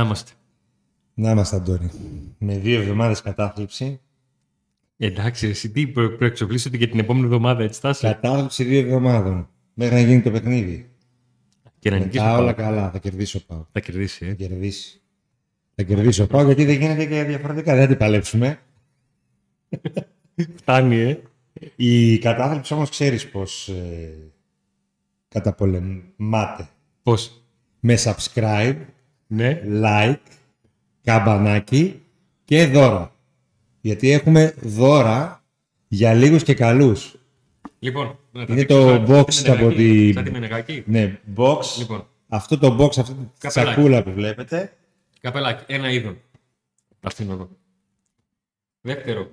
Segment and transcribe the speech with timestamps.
[0.00, 0.32] Να είμαστε.
[1.14, 1.90] Να είμαστε, Αντώνη.
[2.38, 4.00] Με δύο εβδομάδες κατάθλιψη.
[4.96, 9.48] Εντάξει, εσύ τι προ- προεξοφλήσετε για την επόμενη εβδομάδα, έτσι θα είσαι; Κατάθλιψη δύο εβδομάδων.
[9.74, 10.90] Μέχρι να γίνει το παιχνίδι.
[11.78, 12.18] Και να νικήσει.
[12.24, 12.68] Μετά ο όλα Πάοκ.
[12.68, 12.90] καλά.
[12.90, 13.64] Θα κερδίσει ο Πάο.
[13.72, 14.28] Θα κερδίσει, ε.
[14.28, 15.00] Θα κερδίσει.
[15.74, 17.72] Θα κερδίσει ο Πάο γιατί δεν γίνεται και διαφορετικά.
[17.72, 18.58] Δεν θα την παλέψουμε.
[20.56, 21.20] Φτάνει, ε.
[21.76, 24.32] Η κατάθλιψη όμως ξέρεις πώς ε,
[25.28, 26.68] καταπολεμάται.
[27.02, 27.42] Πώς;
[27.80, 28.76] Με subscribe,
[29.32, 29.62] Ναι.
[29.66, 30.16] like,
[31.02, 32.02] καμπανάκι
[32.44, 33.12] και δώρα.
[33.80, 35.44] Γιατί έχουμε δώρα
[35.88, 37.14] για λίγους και καλούς.
[37.78, 40.06] Λοιπόν, να τα Είναι δείξω το σαν- box σαν τη από Μενεγάκη.
[40.06, 40.82] τη- Σαν τη Μενεγάκη.
[40.86, 41.60] Ναι, box.
[41.78, 43.74] Λοιπόν, Αυτό το box, αυτή τη Καπελάκι.
[43.74, 44.72] σακούλα που βλέπετε.
[45.20, 46.16] καπελάκι, ένα είδο.
[47.00, 47.48] Αφήνω εδώ.
[48.80, 49.30] Δεύτερο.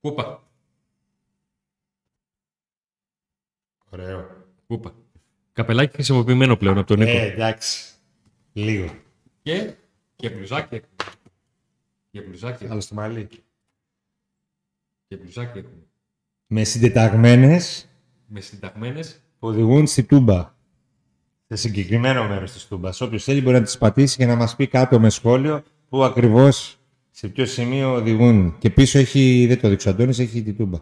[0.00, 0.42] Κούπα.
[3.90, 4.26] Ωραίο.
[4.66, 4.94] Κούπα.
[5.52, 7.10] Καπελάκι χρησιμοποιημένο πλέον από τον Νίκο.
[7.10, 7.84] Ε, εντάξει.
[8.52, 8.86] Λίγο.
[9.42, 9.74] Και,
[10.16, 11.12] και μπλουζάκι έχουμε.
[12.10, 13.28] Και μπλουζάκι, Άλλο στο μαλλί.
[15.08, 15.82] και μπλουζάκι έχουμε.
[16.46, 17.88] Με συντεταγμένες
[18.26, 19.20] Με συνταγμένες.
[19.38, 20.54] που οδηγούν στη τούμπα.
[21.48, 23.00] Σε συγκεκριμένο μέρος της τούμπας.
[23.00, 26.78] Όποιος θέλει μπορεί να τις πατήσει και να μας πει κάτω με σχόλιο που ακριβώς
[27.10, 28.58] σε ποιο σημείο οδηγούν.
[28.58, 30.78] Και πίσω έχει, δεν το δείξω Αντώνης, έχει τη τούμπα.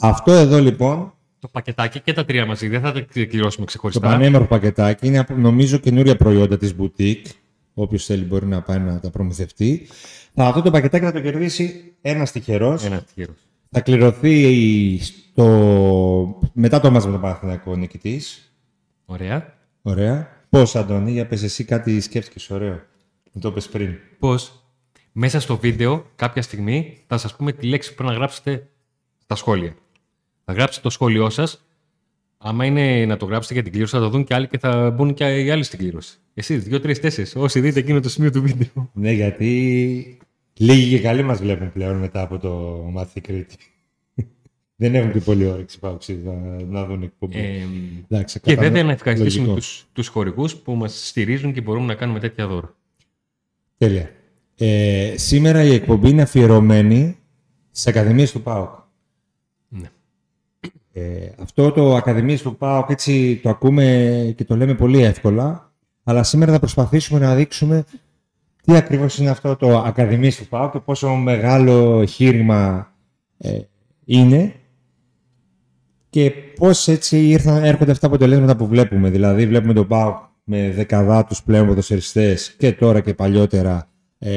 [0.00, 2.68] Αυτό εδώ λοιπόν, Το πακετάκι και τα τρία μαζί.
[2.68, 4.08] Δεν θα τα κληρώσουμε το ξεχωριστά.
[4.08, 7.26] πανέμορφο πακετάκι, είναι από, νομίζω καινούρια προϊόντα της boutique.
[7.74, 9.88] Όποιος θέλει μπορεί να πάει να τα προμηθευτεί.
[10.34, 12.84] Θα, αυτό το πακετάκι θα το κερδίσει ένας τυχερός.
[12.84, 13.36] Ένας τυχερός.
[13.70, 16.40] Θα κληρωθεί στο...
[16.52, 18.52] μετά το μάτς με τον Παναθηναϊκό νικητής.
[19.04, 19.54] Ωραία.
[19.82, 20.28] Ωραία.
[20.48, 22.80] Πώς, Αντώνη, για πες εσύ κάτι σκέφτηκες ωραίο.
[23.32, 23.94] Μου το πες πριν.
[24.18, 24.64] Πώς
[25.12, 28.68] μέσα στο βίντεο κάποια στιγμή θα σας πούμε τη λέξη που πρέπει να γράψετε
[29.18, 29.74] στα σχόλια.
[30.50, 31.64] Θα γράψετε το σχόλιο σας.
[32.38, 34.90] Άμα είναι να το γράψετε για την κλήρωση, θα το δουν και άλλοι και θα
[34.90, 36.18] μπουν και οι άλλοι στην κλήρωση.
[36.34, 37.36] Εσείς, δύο, τρεις, τέσσερις.
[37.36, 38.90] Όσοι δείτε εκείνο το σημείο του βίντεο.
[38.92, 40.18] Ναι, γιατί
[40.56, 42.50] λίγοι και καλοί μας βλέπουν πλέον μετά από το
[42.92, 43.56] μάθη Κρήτη.
[44.76, 46.32] Δεν έχουν και πολύ όρεξη πάουξη να,
[46.64, 47.38] να δουν εκπομπή.
[47.38, 47.66] Ε,
[48.08, 48.70] Εντάξει, και κατανοώ.
[48.70, 49.60] βέβαια να ευχαριστήσουμε Λογικό.
[49.60, 52.74] τους, τους χορηγούς που μας στηρίζουν και μπορούμε να κάνουμε τέτοια δώρα.
[53.78, 54.10] Τέλεια.
[54.56, 57.16] Ε, σήμερα η εκπομπή είναι αφιερωμένη
[57.70, 58.78] στις Ακαδημίες του ΠΑΟΚ.
[60.92, 61.02] Ναι.
[61.02, 65.72] Ε, αυτό το Ακαδημίες του ΠΑΟΚ έτσι το ακούμε και το λέμε πολύ εύκολα,
[66.04, 67.84] αλλά σήμερα θα προσπαθήσουμε να δείξουμε
[68.62, 72.92] τι ακριβώς είναι αυτό το Ακαδημίες του ΠΑΟΚ και πόσο μεγάλο εγχείρημα
[73.38, 73.58] ε,
[74.04, 74.54] είναι
[76.10, 79.10] και πώς έτσι ήρθαν, έρχονται αυτά τα αποτελέσματα που βλέπουμε.
[79.10, 84.32] Δηλαδή βλέπουμε τον ΠΑΟΚ με δεκαδάτους πλέον ποδοσφαιριστές και τώρα και παλιότερα ε,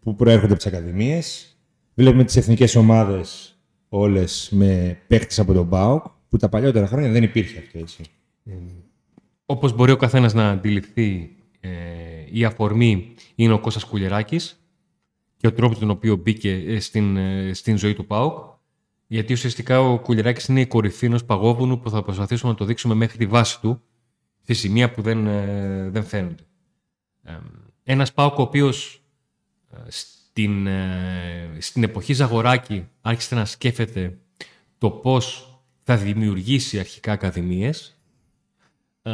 [0.00, 1.54] που προέρχονται από τις Ακαδημίες.
[1.94, 3.49] Βλέπουμε τις εθνικές ομάδες
[3.92, 8.02] όλες με παίχτες από τον ΠΑΟΚ που τα παλιότερα χρόνια δεν υπήρχε αυτό έτσι.
[9.46, 11.70] Όπως μπορεί ο καθένας να αντιληφθεί ε,
[12.30, 14.64] η αφορμή είναι ο Κώστας Κουλιεράκης
[15.36, 18.48] και ο τρόπος τον οποίο μπήκε ε, στην, ε, στην ζωή του ΠΑΟΚ
[19.06, 22.94] γιατί ουσιαστικά ο Κουλιεράκης είναι η κορυφή ενός παγόβουνου που θα προσπαθήσουμε να το δείξουμε
[22.94, 23.82] μέχρι τη βάση του
[24.42, 26.42] στη σημεία που δεν, ε, δεν φαίνονται.
[27.22, 27.32] Ε,
[27.82, 29.02] ένας ΠΑΟΚ ο οποίος
[30.40, 34.18] ε, στην, ε, στην εποχή Ζαγοράκη άρχισε να σκέφτεται
[34.78, 35.50] το πώς
[35.84, 38.00] θα δημιουργήσει αρχικά ακαδημίες
[39.02, 39.12] ε,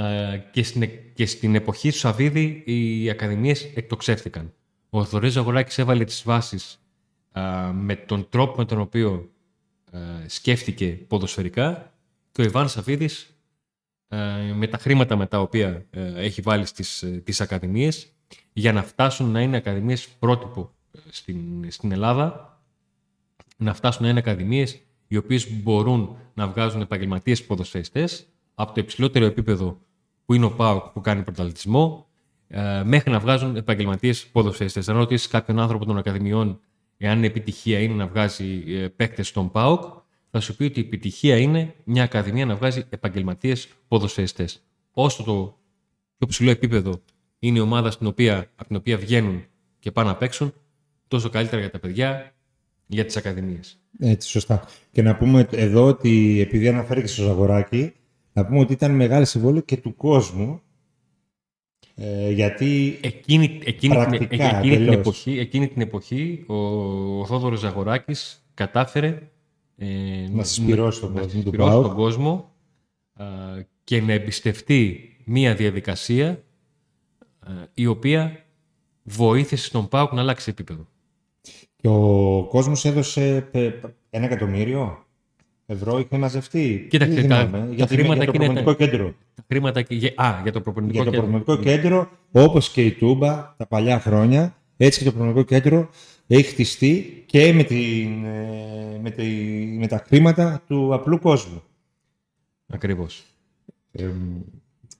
[0.52, 4.52] και, στην, και στην εποχή του Σαββίδη οι ακαδημίες εκτοξεύτηκαν.
[4.90, 6.80] Ο Θωρής Ζαγοράκης έβαλε τις βάσεις
[7.32, 7.40] ε,
[7.72, 9.30] με τον τρόπο με τον οποίο
[9.92, 11.92] ε, σκέφτηκε ποδοσφαιρικά
[12.32, 13.36] και ο Ιβάν Σαββίδης
[14.08, 18.12] ε, με τα χρήματα με τα οποία ε, έχει βάλει στις, ε, τις ακαδημίες
[18.52, 20.75] για να φτάσουν να είναι ακαδημίες πρότυπο ε,
[21.10, 22.60] στην, στην Ελλάδα
[23.56, 29.24] να φτάσουν να είναι ακαδημίες οι οποίες μπορούν να βγάζουν επαγγελματίες ποδοσφαιριστές από το υψηλότερο
[29.24, 29.80] επίπεδο
[30.24, 32.06] που είναι ο ΠΑΟΚ που κάνει πρωταθλητισμό
[32.48, 34.88] ε, μέχρι να βγάζουν επαγγελματίες ποδοσφαιριστές.
[34.88, 36.60] Αν ρωτήσεις κάποιον άνθρωπο των ακαδημιών
[36.96, 40.82] εάν η επιτυχία είναι να βγάζει ε, παίκτες στον ΠΑΟΚ θα σου πει ότι η
[40.82, 44.62] επιτυχία είναι μια ακαδημία να βγάζει επαγγελματίες ποδοσφαιριστές.
[44.90, 45.58] Όσο το
[46.18, 47.02] πιο ψηλό επίπεδο
[47.38, 49.44] είναι η ομάδα στην οποία, από την οποία βγαίνουν
[49.78, 50.54] και πάνε να παίξουν,
[51.08, 52.34] τόσο καλύτερα για τα παιδιά,
[52.86, 53.80] για τις ακαδημίες.
[53.98, 54.64] Έτσι, σωστά.
[54.92, 57.92] Και να πούμε εδώ ότι επειδή αναφέρει στο Ζαγοράκη,
[58.32, 60.60] να πούμε ότι ήταν μεγάλη συμβόλαιο και του κόσμου.
[61.94, 64.94] Ε, γιατί Εκείνη, εκείνη, την, Πρακτικά, εκείνη, την εντελώς.
[64.94, 66.54] εποχή, εκείνη την εποχή ο,
[67.20, 69.30] ο Θόδωρος Ζαγοράκης κατάφερε
[69.76, 69.86] ε,
[70.32, 71.86] Να συσπυρώσει τον να κόσμο του συσπυρώσει ΠΑΟΚ.
[71.86, 72.52] τον κόσμο
[73.12, 73.24] α,
[73.84, 76.28] και να εμπιστευτεί μία διαδικασία
[77.38, 78.44] α, η οποία
[79.02, 80.86] βοήθησε τον ΠΑΟΚ να αλλάξει επίπεδο.
[81.86, 85.04] Και ο κόσμος έδωσε πε- ένα εκατομμύριο.
[85.66, 86.86] ευρώ είχε μαζευτεί.
[86.90, 89.14] Κοίταξε, Δεν τα- θυμάμαι, τα για, τη- χρήματα για το εκεί είναι προπονητικό κέντρο.
[89.34, 91.30] Τα χρήματα και για, α, για το προπονητικό Για το κέντρο.
[91.38, 95.88] προπονητικό κέντρο, όπως και η Τούμπα τα παλιά χρόνια, έτσι και το προπονητικό κέντρο
[96.26, 99.24] έχει χτιστεί και με, την, ε, με, τη,
[99.78, 101.62] με τα χρήματα του απλού κόσμου.
[102.66, 103.24] Ακριβώς.
[103.92, 104.06] Ε,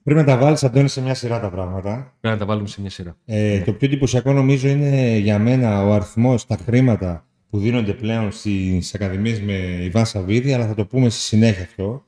[0.07, 2.15] πρέπει να τα βάλεις, Αντώνη, σε μια σειρά τα πράγματα.
[2.19, 3.17] Πρέπει να τα βάλουμε σε μια σειρά.
[3.25, 8.31] Ε, Το πιο εντυπωσιακό νομίζω είναι για μένα ο αριθμός, τα χρήματα που δίνονται πλέον
[8.31, 12.05] στις ακαδημίες με Ιβάν Σαββίδη, αλλά θα το πούμε στη συνέχεια αυτό.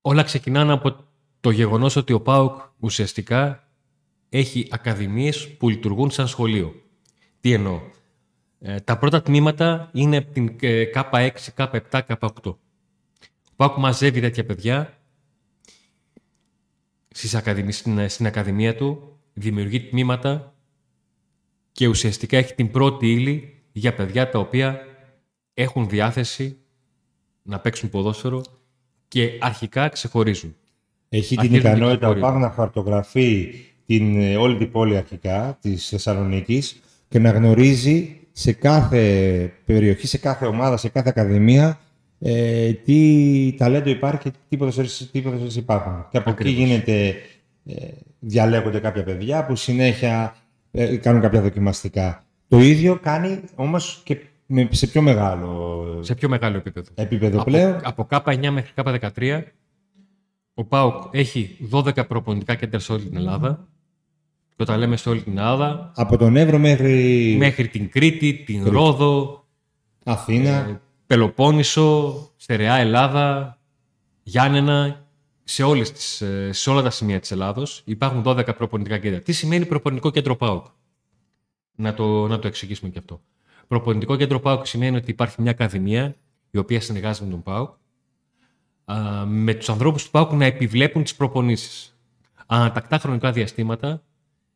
[0.00, 0.96] Όλα ξεκινάνε από
[1.40, 3.68] το γεγονός ότι ο ΠΑΟΚ ουσιαστικά
[4.28, 6.74] έχει ακαδημίες που λειτουργούν σαν σχολείο.
[7.40, 7.80] Τι εννοώ;
[8.58, 12.54] Ε, τα πρώτα τμήματα είναι από την ε, K6, K7, K8.
[13.62, 14.98] Ο ΠΑΟΚ μαζεύει τέτοια παιδιά
[17.08, 20.54] στις ακαδημίες, στην, στην ακαδημία του, δημιουργεί τμήματα
[21.72, 24.80] και ουσιαστικά έχει την πρώτη ύλη για παιδιά τα οποία
[25.54, 26.56] έχουν διάθεση
[27.42, 28.42] να παίξουν ποδόσφαιρο
[29.08, 30.56] και αρχικά ξεχωρίζουν.
[31.08, 32.22] Έχει την Αρχίζουν την ικανότητα ο κατηγορία.
[32.22, 33.54] ΠΑΟΚ να χαρτογραφεί
[33.86, 40.18] την, ε, όλη την πόλη αρχικά της Θεσσαλονίκης και να γνωρίζει σε κάθε περιοχή, σε
[40.18, 41.80] κάθε ομάδα, σε κάθε ακαδημία
[42.22, 46.06] ε, τι ταλέντο υπάρχει και τι ποδοσφαιριστές τι ποδοσφαιριστές υπάρχουν.
[46.10, 46.52] Και από Ακριβώς.
[46.54, 47.08] εκεί γίνεται,
[47.64, 47.86] ε,
[48.18, 50.36] διαλέγονται κάποια παιδιά που συνέχεια
[50.70, 52.22] ε, κάνουν κάποια δοκιμαστικά.
[52.48, 54.16] Το ίδιο κάνει όμως και
[54.46, 56.88] με- σε πιο μεγάλο Σε πιο μεγάλο επίπεδο.
[56.94, 57.80] επίπεδο πλέον.
[57.82, 59.42] Από, από K9 μέχρι K13
[60.54, 63.66] ο ΠΑΟΚ έχει 12 προπονητικά κέντρα σε όλη την Ελλάδα.
[64.48, 68.64] Και όταν λέμε σε όλη την Ελλάδα, Από τον Εύρο μέχρι μέχρι την Κρήτη, την
[68.68, 69.44] Ρόδο,
[70.04, 70.80] Αθήνα.
[71.12, 73.58] Ε, Πελοπόννησο, Στερεά Ελλάδα,
[74.22, 75.06] Γιάννενα,
[75.44, 79.20] σε, όλες τις, ε, σε όλα τα σημεία της Ελλάδος υπάρχουν 12 προπονητικά κέντρα.
[79.20, 80.66] Τι σημαίνει προπονητικό κέντρο ΠΑΟΚ;
[81.74, 83.20] Να το, να το εξηγήσουμε και αυτό.
[83.68, 86.16] Προπονητικό κέντρο ΠΑΟΚ σημαίνει ότι υπάρχει μια ακαδημία
[86.50, 87.74] η οποία συνεργάζεται με τον ΠΑΟΚ
[88.84, 91.96] α, με τους ανθρώπους του ΠΑΟΚ να επιβλέπουν τις προπονήσεις.
[92.46, 94.02] Ανατακτά χρονικά διαστήματα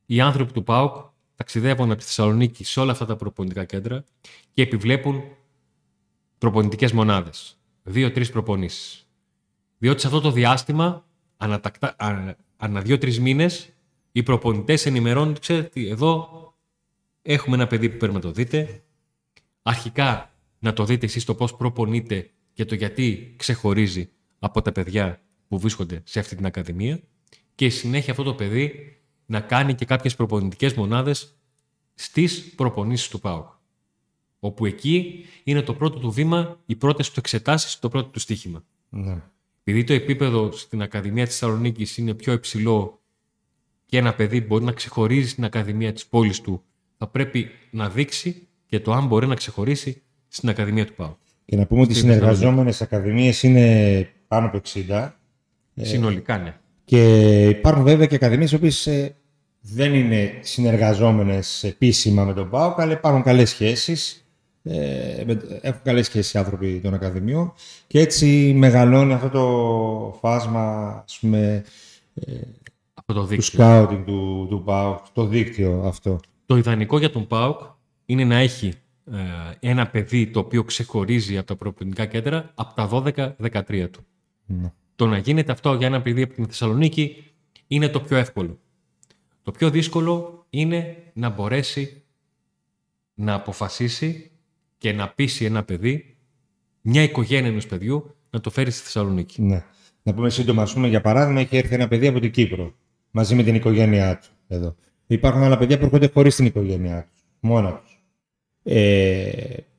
[0.07, 0.97] οι άνθρωποι του ΠΑΟΚ
[1.35, 4.05] ταξιδεύουν από τη Θεσσαλονίκη σε όλα αυτά τα προπονητικά κέντρα
[4.53, 5.23] και επιβλέπουν
[6.39, 7.59] προπονητικές μονάδες.
[7.83, 9.09] Δύο-τρεις προπονήσεις.
[9.79, 11.07] Διότι σε αυτό το διάστημα,
[11.37, 13.73] ανατακτά, α, ανά δύο-τρεις μήνες,
[14.13, 16.29] οι προπονητές ενημερώνουν ότι ξέρετε τι, εδώ
[17.23, 18.83] έχουμε ένα παιδί που πρέπει να το δείτε.
[19.63, 25.21] Αρχικά να το δείτε εσείς το πώς προπονείτε και το γιατί ξεχωρίζει από τα παιδιά
[25.49, 27.01] που βρίσκονται σε αυτή την ακαδημία
[27.55, 28.97] και η συνέχεια αυτό το παιδί
[29.27, 31.37] να κάνει και κάποιες προπονητικές μονάδες
[31.95, 33.49] στις προπονήσεις του ΠΑΟΚ.
[34.41, 38.65] Όπου εκεί είναι το πρώτο του βήμα, οι πρώτες του εξετάσεις, το πρώτο του στοίχημα.
[38.89, 39.23] Ναι.
[39.65, 43.01] Επειδή το επίπεδο στην Ακαδημία της Θεσσαλονίκης είναι πιο υψηλό
[43.87, 46.63] και ένα παιδί μπορεί να ξεχωρίζει στην Ακαδημία της πόλης του,
[46.99, 51.17] θα πρέπει να δείξει και το αν μπορεί να ξεχωρίσει στην Ακαδημία του ΠΑΟ.
[51.45, 52.37] Και να πούμε ότι οι Στη Θεσσαλονίκη.
[52.37, 55.11] συνεργαζόμενες ακαδημίες είναι πάνω από 60
[55.81, 56.57] Συνολικά, ναι.
[56.85, 59.17] και υπάρχουν βέβαια και ακαδημίες οι οποίες ε,
[59.61, 64.26] δεν είναι συνεργαζόμενες επίσημα με τον ΠΑΟΚ αλλά υπάρχουν καλές σχέσεις
[64.69, 67.53] ε, με- έχουν καλές σχέσεις οι άνθρωποι των ακαδημιών
[67.87, 71.65] και έτσι μεγαλώνει αυτό το φάσμα ας πούμε,
[72.95, 73.43] Από το του δίκτυο.
[73.43, 76.21] σκάουτινγκ του, του ΠΑΟΚ, το δίκτυο αυτό.
[76.47, 77.61] Το ιδανικό για τον ΠΑΟΚ
[78.07, 78.73] είναι να έχει
[79.13, 82.89] ε, ένα παιδί το οποίο ξεχωρίζει από τα προπονητικά κέντρα από τα
[83.43, 84.01] 12-13 του.
[84.47, 84.73] Ναι.
[84.97, 87.25] Το να γίνεται αυτό για ένα παιδί από την Θεσσαλονίκη
[87.67, 88.59] είναι το πιο εύκολο.
[89.43, 92.03] Το πιο δύσκολο είναι να μπορέσει
[93.15, 94.31] να αποφασίσει
[94.79, 96.17] και να πείσει ένα παιδί,
[96.81, 99.43] μια οικογένεια ενός παιδιού, να το φέρει στη Θεσσαλονίκη.
[99.43, 99.65] Ναι.
[100.03, 102.75] Να πούμε σύντομα, ας πούμε, για παράδειγμα, έχει έρθει ένα παιδί από την Κύπρο
[103.11, 104.77] μαζί με την οικογένειά του εδώ.
[105.07, 108.01] Υπάρχουν άλλα παιδιά που έρχονται χωρίς την οικογένειά τους, μόνα τους.
[108.63, 109.31] Ε,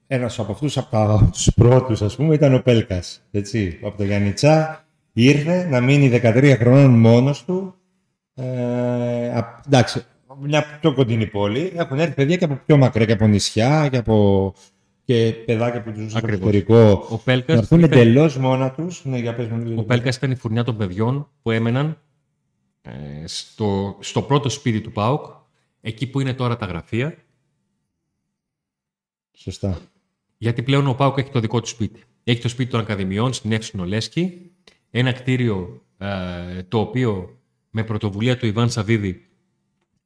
[0.07, 3.21] ένας από αυτούς, από τους πρώτους, ας πούμε, ήταν ο Πέλκας.
[3.81, 7.75] Από το Γιάννητσά ήρθε να μείνει 13 χρονών μόνος του.
[8.33, 10.03] Ε, α- εντάξει,
[10.39, 11.71] μια πιο κοντινή πόλη.
[11.75, 14.53] Έχουν έρθει παιδιά και από πιο μακριά, και από νησιά και από
[15.07, 16.39] και παιδάκια που του ζουν στο Ακριβώς.
[16.39, 16.89] εξωτερικό.
[16.91, 19.05] Ο Να Πέλκας, έρθουν ήταν, εντελώς μόνα τους.
[19.05, 19.81] Ναι, για πες μου λίγο.
[19.81, 22.01] ο Πέλκας ήταν η φουρνιά των παιδιών που έμεναν
[22.81, 22.91] ε,
[23.27, 25.25] στο, στο πρώτο σπίτι του ΠΑΟΚ,
[25.81, 27.17] εκεί που είναι τώρα τα γραφεία,
[29.33, 29.79] Σωστά.
[30.37, 32.03] Γιατί πλέον ο Πάουκ έχει το δικό του σπίτι.
[32.23, 34.51] Έχει το σπίτι των Ακαδημιών στην Εύσυνο Λέσκη,
[34.91, 39.29] ένα κτίριο ε, το οποίο με πρωτοβουλία του Ιβάν Σαββίδη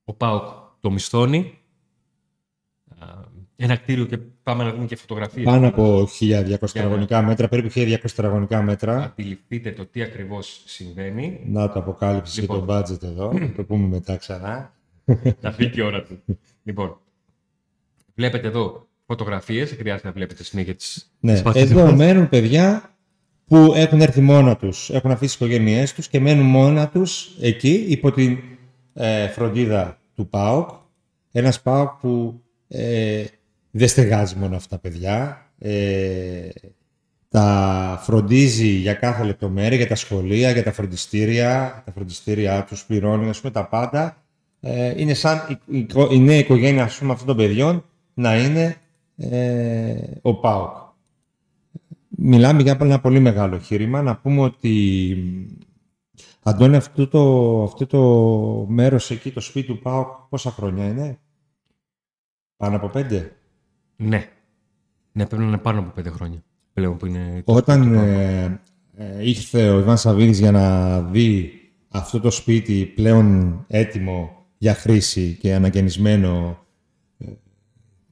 [0.04, 0.44] ο Πάουκ
[0.80, 1.58] το μισθώνει.
[3.00, 3.06] Ε,
[3.56, 5.46] ένα κτίριο και πάμε να δούμε και φωτογραφίες.
[5.46, 9.04] Πάνω από 1200 Για να- τετραγωνικά μέτρα, περίπου 1200 τετραγωνικά μέτρα.
[9.04, 11.40] Αντιληφθείτε το τι ακριβώς συμβαίνει.
[11.46, 12.60] Να το αποκάλυψε Λοιπόν.
[12.60, 13.32] και το budget εδώ.
[13.40, 14.74] Θα το πούμε μετά ξανά.
[15.42, 16.24] Θα φύγει η ώρα του.
[16.64, 16.98] λοιπόν,
[18.16, 21.94] βλέπετε εδώ φωτογραφίες, δεν χρειάζεται να βλέπετε συνέχεια τις Ναι, τις φάσεις εδώ μας.
[21.94, 22.96] μένουν παιδιά
[23.48, 27.86] που έχουν έρθει μόνα τους, έχουν αφήσει τις οικογένειές τους και μένουν μόνα τους εκεί
[27.88, 28.38] υπό την
[28.94, 30.70] ε, φροντίδα του ΠΑΟΚ.
[31.32, 33.24] Ένας ΠΑΟΚ που ε,
[33.72, 35.46] δεν στεγάζει μόνο αυτά τα παιδιά.
[35.60, 36.50] Ε,
[37.30, 43.30] τα φροντίζει για κάθε λεπτομέρεια, για τα σχολεία, για τα φροντιστήρια, τα φροντιστήρια τους πληρώνει,
[43.30, 44.24] ας πούμε, τα πάντα.
[44.60, 48.76] Ε, είναι σαν η, η, η νέα οικογένεια ας πούμε, αυτών των παιδιών να είναι
[49.18, 50.76] ε, ο ΠΑΟΚ.
[52.08, 54.02] Μιλάμε για ένα πολύ μεγάλο χείρημα.
[54.02, 55.16] Να πούμε ότι,
[56.44, 58.00] Αντώνη, αυτό το, αυτό το
[58.70, 61.20] μέρος εκεί, το σπίτι του ΠΑΟΚ, πόσα χρόνια είναι;
[62.58, 63.36] Πάνω από πέντε;
[64.02, 64.30] Ναι.
[65.12, 66.44] Ναι, πρέπει να είναι πάνω από πέντε χρόνια
[66.74, 67.42] πλέον που είναι...
[67.46, 68.08] το Όταν σπίτι του Πάουκ.
[68.08, 68.60] ε,
[68.98, 71.52] ε, ήρθε ο Ιβάν Σαββίδης για να δει
[71.90, 76.60] αυτό το σπίτι πλέον έτοιμο για χρήση και αναγεννισμένο,
[77.18, 77.26] ε,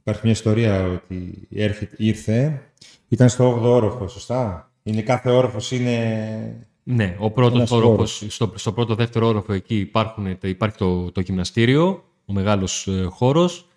[0.00, 2.62] υπάρχει μια ιστορία ότι έρχε- ήρθε,
[3.08, 6.66] ήταν στο 8ο όροφο, σωστά; Είναι κάθε όροφος είναι...
[6.82, 11.20] Ναι, ο πρώτος Ένας όροφος, στο, στο πρώτο δεύτερο όροφο εκεί υπάρχουν, υπάρχει το, το
[11.20, 13.69] γυμναστήριο, ο μεγάλος ε, χώρος.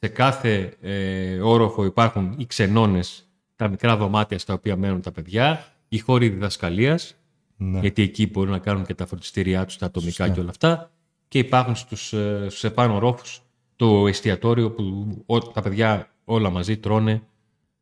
[0.00, 5.64] Σε κάθε ε, όροφο υπάρχουν οι ξενώνες, τα μικρά δωμάτια στα οποία μένουν τα παιδιά,
[5.88, 7.14] οι χώροι διδασκαλίας,
[7.56, 7.78] Ναι.
[7.80, 10.90] γιατί εκεί μπορούν να κάνουν και τα φροντιστήριά τους, τα ατομικά και όλα αυτά.
[11.28, 13.42] Και υπάρχουν στους, ε, στους επάνω ορόφους
[13.76, 14.82] το εστιατόριο που
[15.26, 17.22] ό, τα παιδιά όλα μαζί τρώνε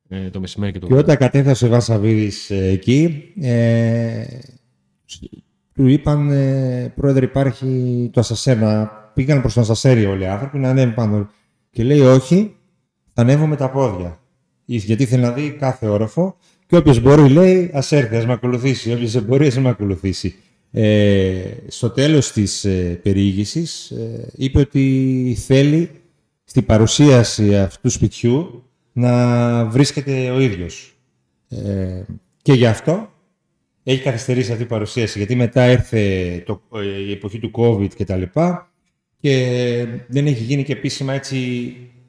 [0.09, 4.25] ε, το μεσημέρι και το Και όταν κατέφτασε ο Ιβάν Σαββίδης ε, εκεί, ε,
[5.75, 8.59] του είπαν, ε, πρόεδρε υπάρχει το ασασέρ,
[9.15, 11.31] πήγαν προς το ασασέρι όλοι οι άνθρωποι να ανέβουν πάνω.
[11.77, 12.57] Και λέει όχι,
[13.13, 14.21] θα ανέβω με τα πόδια.
[14.65, 18.93] Γιατί θέλει να δει κάθε όροφο και όποιος μπορεί λέει ας έρθει, ας με ακολουθήσει.
[18.93, 20.35] Όποιος δεν μπορεί ας με ακολουθήσει.
[20.71, 25.91] Ε, στο τέλος της ε, περιήγησης ε, είπε ότι θέλει
[26.45, 30.97] στην παρουσίαση αυτού του σπιτιού να βρίσκεται ο ίδιος.
[31.49, 32.03] Ε,
[32.43, 33.11] και γι' αυτό
[33.83, 38.05] έχει καθυστερήσει αυτή η παρουσίαση, γιατί μετά ήρθε το, ε, η εποχή του COVID και
[38.05, 38.71] τα λοιπά
[39.19, 41.37] και δεν έχει γίνει και επίσημα έτσι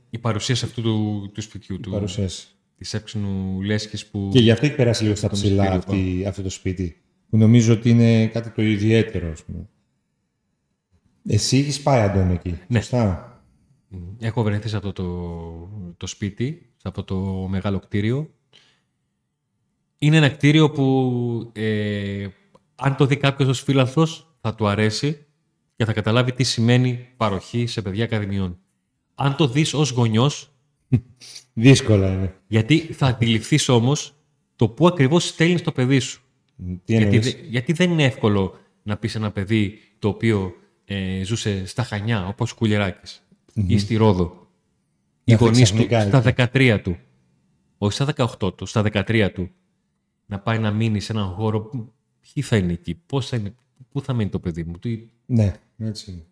[0.10, 2.48] Η παρουσίαση αυτού του, του σπιτιού, η του, παρουσίαση.
[2.78, 4.30] της εύξηνου λέσχης που...
[4.32, 7.38] Και γι' αυτό έχει περάσει λίγο στα Το ψηλά μυστήριο αυτή, αυτό το σπίτι, που
[7.38, 9.70] νομίζω ότι είναι κάτι το ιδιαίτερο, ας πούμε.
[11.30, 12.80] Εσύ έχεις πάει, Αντώνη, εκεί, Ναι.
[12.80, 13.42] σωστά;
[14.20, 15.06] Έχω βρεθεί σε αυτό το,
[15.98, 17.16] το σπίτι, σε αυτό το
[17.50, 18.30] μεγάλο κτίριο.
[19.98, 22.28] Είναι ένα κτίριο που ε,
[22.76, 25.26] αν το δει κάποιος ως φίλαθλος θα του αρέσει
[25.78, 28.58] και θα καταλάβει τι σημαίνει παροχή σε παιδιά ακαδημιών.
[29.16, 30.52] Αν το δεις ως γονιός,
[31.54, 32.36] Δύσκολα είναι.
[32.48, 34.16] γιατί θα αντιληφθείς όμως
[34.56, 36.22] το πού ακριβώς στέλνεις το παιδί σου.
[36.58, 40.54] Τι Γιατί, εννοείς; δε- γιατί δεν είναι εύκολο να πεις ένα παιδί το οποίο
[40.86, 44.48] ε, ζούσε στα Χανιά, όπως ο κουλιερακης ή στη Ρόδο.
[45.24, 46.98] Οι Να έρθει γονείς του ξαφνικά στα 13 του,
[47.78, 49.50] όχι στα 18 του, στα 13 του,
[50.26, 51.94] να πάει να μείνει σε έναν χώρο που
[52.34, 53.56] ποιοι θα είναι εκεί, πώς θα είναι,
[53.92, 56.26] πού θα μείνει το παιδί μου, τι, Ναι, έτσι είναι.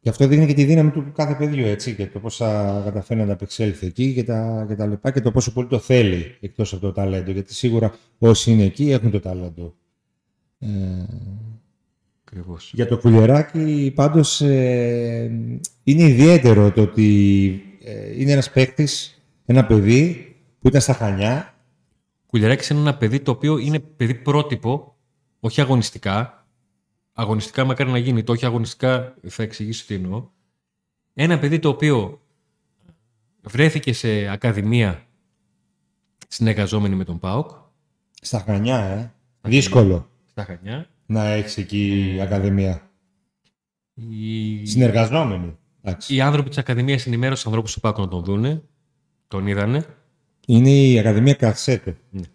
[0.00, 3.18] Και αυτό δείχνει και τη δύναμη του κάθε παιδιού, έτσι, και το πώς θα καταφέρει
[3.18, 6.72] να ανταπεξέλθει εκεί και τα, και τα λοιπά και το πόσο πολύ το θέλει εκτός
[6.72, 7.30] από το ταλέντο.
[7.30, 9.74] Γιατί σίγουρα όσοι είναι εκεί έχουν το ταλέντο.
[10.58, 10.68] Ε,
[12.24, 12.72] ακριβώς.
[12.74, 15.30] για το κουλιεράκι πάντως ε,
[15.82, 21.54] είναι ιδιαίτερο το ότι ε, είναι ένας παίκτης, ένα παιδί που ήταν στα Χανιά.
[22.26, 24.89] Κουλιαράκης είναι ένα παιδί το οποίο είναι παιδί πρότυπο,
[25.40, 26.46] όχι αγωνιστικά.
[27.12, 30.28] Αγωνιστικά μακάρι να γίνει, το όχι αγωνιστικά θα εξηγήσω τι εννοώ.
[31.14, 32.20] Ένα παιδί το οποίο
[33.42, 35.06] βρέθηκε σε ακαδημία
[36.28, 37.50] συνεργαζόμενη με τον ΠΑΟΚ,
[38.20, 39.12] Στα Χανιά, ε.
[39.40, 40.86] Δύσκολο στα Χανιά.
[41.06, 42.90] να έχεις εκεί ακαδημία.
[43.94, 45.58] Οι, Συνεργαζόμενοι.
[45.82, 46.14] Εντάξει.
[46.14, 48.62] οι άνθρωποι της Ακαδημίας ενημέρωσαν ανθρώπους του ΠΑΟΚ να τον δούνε,
[49.28, 49.86] τον είδανε.
[50.46, 51.94] Είναι η Ακαδημία Καρσέτο.
[52.10, 52.26] Ναι.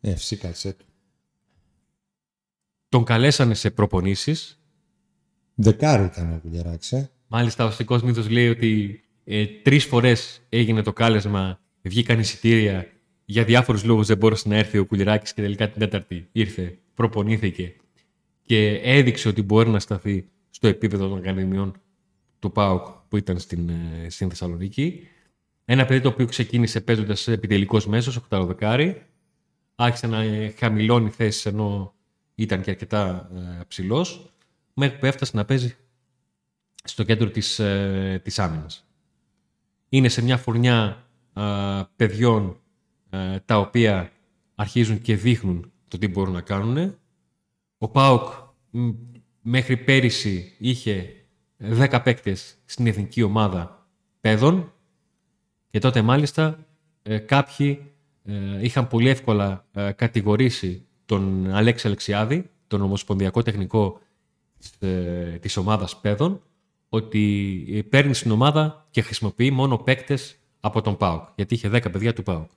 [0.00, 0.84] Ε, FC Καρσέτο.
[2.88, 4.60] Τον καλέσανε σε προπονήσεις.
[5.54, 7.10] Δεκάρι ήταν ο Κουλιαράκης, ε.
[7.26, 12.86] Μάλιστα, ο αστικός μύθος λέει ότι ε, τρεις φορές έγινε το κάλεσμα, βγήκαν εισιτήρια,
[13.24, 17.74] για διάφορους λόγους δεν μπόρεσε να έρθει ο Κουλιράκης και τελικά την τέταρτη ήρθε, προπονήθηκε
[18.42, 21.80] και έδειξε ότι μπορεί να σταθεί στο επίπεδο των ακαδημιών
[22.38, 25.00] του ΠΑΟΚ που ήταν στην, ε, στην Θεσσαλονίκη.
[25.64, 29.06] Ένα παιδί το οποίο ξεκίνησε παίζοντας επιτελικός μέσος, οκτάρο δεκάρι.
[29.74, 31.94] Άρχισε να ε, χαμηλώνει θέσεις ενώ
[32.36, 34.32] ήταν και αρκετά ε, ψηλός,
[34.74, 35.76] μέχρι που έφτασε να παίζει
[36.84, 38.86] στο κέντρο της, ε, της άμυνας.
[39.88, 42.60] Είναι σε μια φουρνιά α, παιδιών
[43.10, 44.12] ε, τα οποία
[44.54, 46.98] αρχίζουν και δείχνουν το τι μπορούν να κάνουν.
[47.78, 48.32] Ο ΠΑΟΚ
[48.70, 48.90] μ,
[49.42, 51.10] μέχρι πέρυσι είχε
[51.58, 53.88] 10 παίκτες στην εθνική ομάδα
[54.20, 54.72] παιδών
[55.70, 56.66] Και τότε μάλιστα
[57.02, 64.00] ε, κάποιοι ε, είχαν πολύ εύκολα ε, κατηγορήσει τον Αλέξη Αλεξιάδη, τον Ομοσπονδιακό Τεχνικό
[64.58, 66.42] της, ε, της ομάδας παιδών,
[66.88, 71.28] ότι παίρνει στην ομάδα και χρησιμοποιεί μόνο παίκτες από τον ΠΑΟΚ.
[71.34, 72.50] Γιατί είχε 10 παιδιά του ΠΑΟΚ.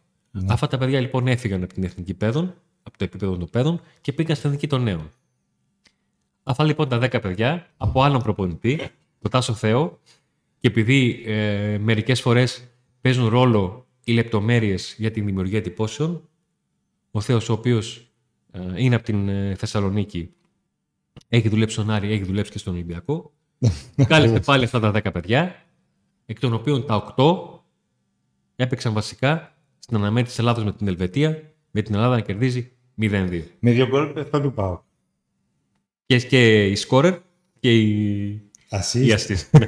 [0.47, 2.53] Αυτά τα παιδιά λοιπόν έφυγαν από την εθνική παιδών,
[2.83, 5.11] από το επίπεδο των παιδών και πήγαν στην εθνική των νέων.
[6.43, 8.79] Αυτά λοιπόν τα 10 παιδιά από άλλον προπονητή,
[9.19, 9.99] το Τάσο Θεό,
[10.59, 12.67] και επειδή ε, μερικές φορές
[13.01, 16.29] παίζουν ρόλο οι λεπτομέρειες για τη δημιουργία εντυπώσεων,
[17.11, 18.08] ο Θεός ο οποίος ε,
[18.75, 20.33] είναι από την ε, Θεσσαλονίκη,
[21.27, 23.33] έχει δουλέψει στον Άρη, έχει δουλέψει και στον Ολυμπιακό.
[24.07, 25.65] Κάλεσε πάλι αυτά τα 10 παιδιά,
[26.25, 27.33] εκ των οποίων τα 8
[28.55, 33.43] έπαιξαν βασικά στην αναμέτρηση της Ελλάδα με την Ελβετία, με την Ελλάδα να κερδίζει 0-2.
[33.59, 34.81] Με δύο γκολ αυτό του πάω.
[36.05, 37.17] Και, και η σκόρερ
[37.59, 38.41] και η.
[38.69, 39.17] Assist.
[39.17, 39.49] assist.
[39.59, 39.67] ναι.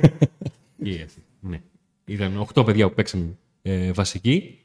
[0.91, 1.23] η assist.
[1.39, 1.61] Ναι.
[2.05, 4.59] Ήταν 8 παιδιά που παίξαν ε, βασική.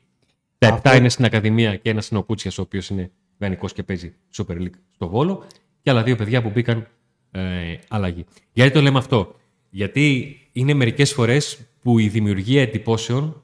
[0.59, 3.67] Τα 7 Αυτό- είναι στην Ακαδημία και ένας είναι ο Κούτσιας, ο οποίος είναι δανεικό
[3.67, 5.45] και παίζει Super League στο Βόλο.
[5.83, 6.87] Και άλλα δύο παιδιά που μπήκαν
[7.31, 8.25] ε, αλλαγή.
[8.53, 9.35] Γιατί το λέμε αυτό;
[9.71, 13.43] Γιατί είναι μερικές φορές που η δημιουργία εντυπώσεων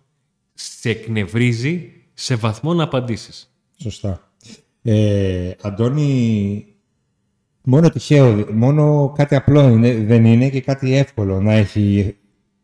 [0.55, 3.55] σε εκνευρίζει σε βαθμό να απαντήσεις.
[3.77, 4.33] Σωστά.
[4.83, 6.67] Ε, Αντώνη,
[7.63, 12.17] μόνο τυχαίο, μόνο κάτι απλό είναι, δεν είναι και κάτι εύκολο να έχει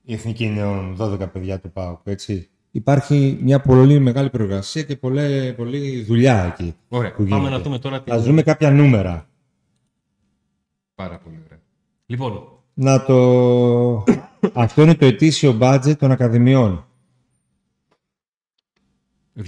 [0.09, 2.49] η Εθνική Νέων 12 παιδιά του ΠΑΟΚ, έτσι.
[2.79, 6.75] Υπάρχει μια πολύ μεγάλη προεργασία και πολλή, πολλή δουλειά εκεί.
[6.89, 7.13] Ωραία.
[7.13, 7.57] που Πάμε γίνεται.
[7.57, 8.03] να δούμε τώρα.
[8.03, 9.29] τι- Ας δούμε κάποια νούμερα.
[10.95, 11.61] Πάρα πολύ ωραία.
[12.07, 14.05] Λοιπόν, Να το...
[14.53, 16.87] Αυτό είναι το ετήσιο budget των ακαδημιών.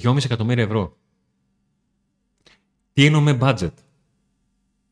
[0.02, 0.96] 2,5 εκατομμύρια ευρώ.
[2.92, 3.72] Τι εννοούμε budget;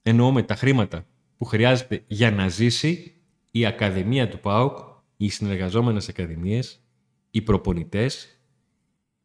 [0.03, 1.07] Εννοούμε τα χρήματα
[1.39, 3.15] που χρειάζεται για να ζήσει
[3.51, 4.79] η Ακαδημία του ΠΑΟΚ,
[5.17, 6.83] οι συνεργαζόμενες ακαδημίες,
[7.31, 8.41] οι προπονητές,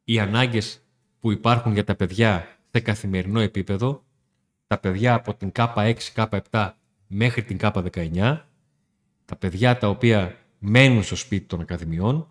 [0.03, 0.81] οι ανάγκες
[1.19, 4.03] που υπάρχουν για τα παιδιά σε καθημερινό επίπεδο,
[4.67, 6.71] τα παιδιά από την K6, K7
[7.07, 8.37] μέχρι την K19,
[9.25, 12.27] τα παιδιά τα οποία μένουν στο σπίτι των ακαδημιών,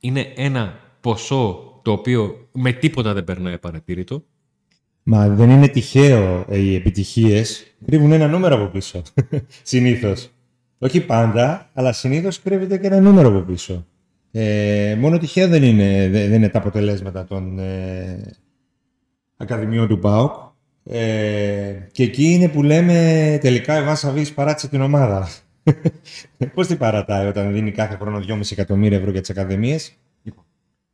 [0.00, 4.24] είναι ένα ποσό το οποίο με τίποτα δεν περνάει παρατήρητο.
[5.02, 7.76] Μα δεν είναι τυχαίο ε, οι επιτυχίες.
[7.86, 9.02] Κρύβουν ένα νούμερο από πίσω.
[9.62, 10.30] συνήθως.
[10.78, 13.86] Όχι πάντα, αλλά συνήθως κρύβεται και ένα νούμερο από πίσω.
[14.30, 18.34] Ε, μόνο τυχαίο δεν είναι, δεν είναι τα αποτελέσματα των ε,
[19.36, 20.34] Ακαδημιών του ΠΑΟΚ.
[20.84, 25.28] Ε, και εκεί είναι που λέμε τελικά η Βάσα Βίς παράτησε την ομάδα.
[26.54, 29.96] Πώς την παρατάει όταν δίνει κάθε χρόνο 2,5 εκατομμύρια ευρώ για τις Ακαδημίες;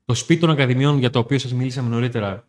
[0.05, 2.47] Το σπίτι των Ακαδημιών για το οποίο σας μιλήσαμε νωρίτερα,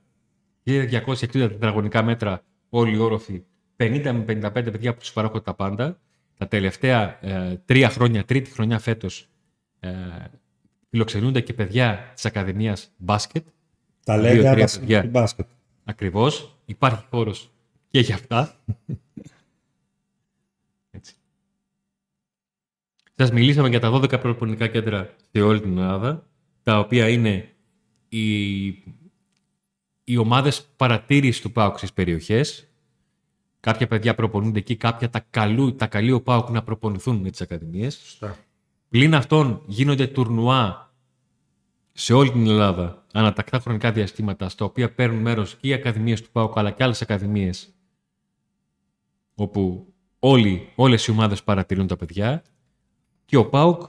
[0.64, 3.44] 1260 τετραγωνικά μέτρα, όλοι οι όροφοι,
[3.78, 6.00] 50 με 55 παιδιά που τους παράγονται τα πάντα.
[6.38, 9.28] Τα τελευταία ε, τρία χρόνια, τρίτη χρονιά φέτος,
[9.80, 9.92] ε,
[10.90, 13.46] φιλοξενούνται και παιδιά της Ακαδημίας μπάσκετ.
[14.06, 15.02] Τα Δύο, λέγα τρία βασ- παιδιά.
[15.02, 15.48] του μπάσκετ.
[15.84, 16.58] Ακριβώς.
[16.66, 17.52] Υπάρχει χώρος
[17.90, 18.56] και για αυτά.
[20.92, 21.14] Έτσι.
[23.16, 26.28] Σας μιλήσαμε για τα 12 προπονητικά κέντρα σε όλη την Ελλάδα,
[26.64, 27.50] τα οποία είναι
[28.10, 28.66] οι,
[30.04, 32.68] οι ομάδες παρατήρησης του ΠΑΟΚ στις περιοχές.
[33.64, 37.42] Κάποια παιδιά προπονούνται εκεί, κάποια τα, καλού, τα καλεί ο ΠΑΟΚ να προπονηθούν με τις
[37.42, 37.96] ακαδημίες.
[37.96, 38.38] Σωστά.
[38.90, 40.94] Πλην αυτών γίνονται τουρνουά
[41.92, 46.32] σε όλη την Ελλάδα ανατακτά χρονικά διαστήματα στα οποία παίρνουν μέρος και οι ακαδημίες του
[46.32, 47.74] ΠΑΟΚ αλλά και άλλες ακαδημίες
[49.36, 52.44] όπου όλοι, όλες οι ομάδες παρατηρούν τα παιδιά
[53.26, 53.82] και ο ΠΑΟΚ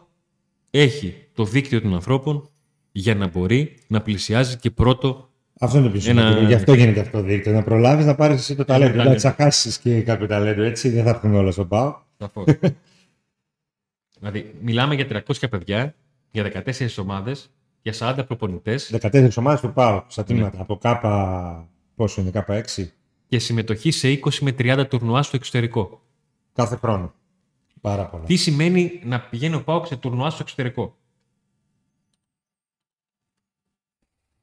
[0.71, 2.51] έχει το δίκτυο των ανθρώπων
[2.93, 6.47] για να μπορεί να πλησιάζει και πρώτο Αυτό είναι το πιο Ένα- σημαντικό.
[6.47, 7.53] Γι' αυτό γίνεται αυτό το δίκτυο.
[7.53, 8.91] Να προλάβεις να πάρεις εσύ το ταλέντο.
[8.91, 9.11] ταλέντο.
[9.11, 10.89] Να τσακάσεις και κάποιο ταλέντο έτσι.
[10.89, 11.97] Δεν θα έρθουν όλα στον πάω.
[12.19, 12.45] Σαφώς.
[14.19, 15.95] δηλαδή, μιλάμε για 300 παιδιά,
[16.31, 17.51] για 14 ομάδες,
[17.83, 20.61] για 40 προπονητές 14 ομάδες του πάω στα τμήματα.
[20.61, 21.69] Από κάπα.
[21.95, 22.87] Πόσο είναι, κάπα 6
[23.27, 26.03] και συμμετοχή σε 20 με 30 τουρνουά στο εξωτερικό.
[26.53, 27.15] κάθε χρόνο.
[27.81, 28.25] Πάρα πολλά.
[28.25, 30.97] Τι σημαίνει να πηγαίνει ο Πάοκ σε τουρνουά στο εξωτερικό;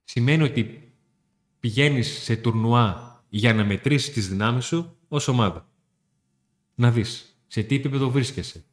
[0.03, 0.90] Σημαίνει ότι
[1.61, 5.69] πηγαίνεις σε τουρνουά για να μετρήσεις τις δυνάμεις σου ως ομάδα.
[6.75, 8.63] Να δεις σε τι επίπεδο βρίσκεσαι.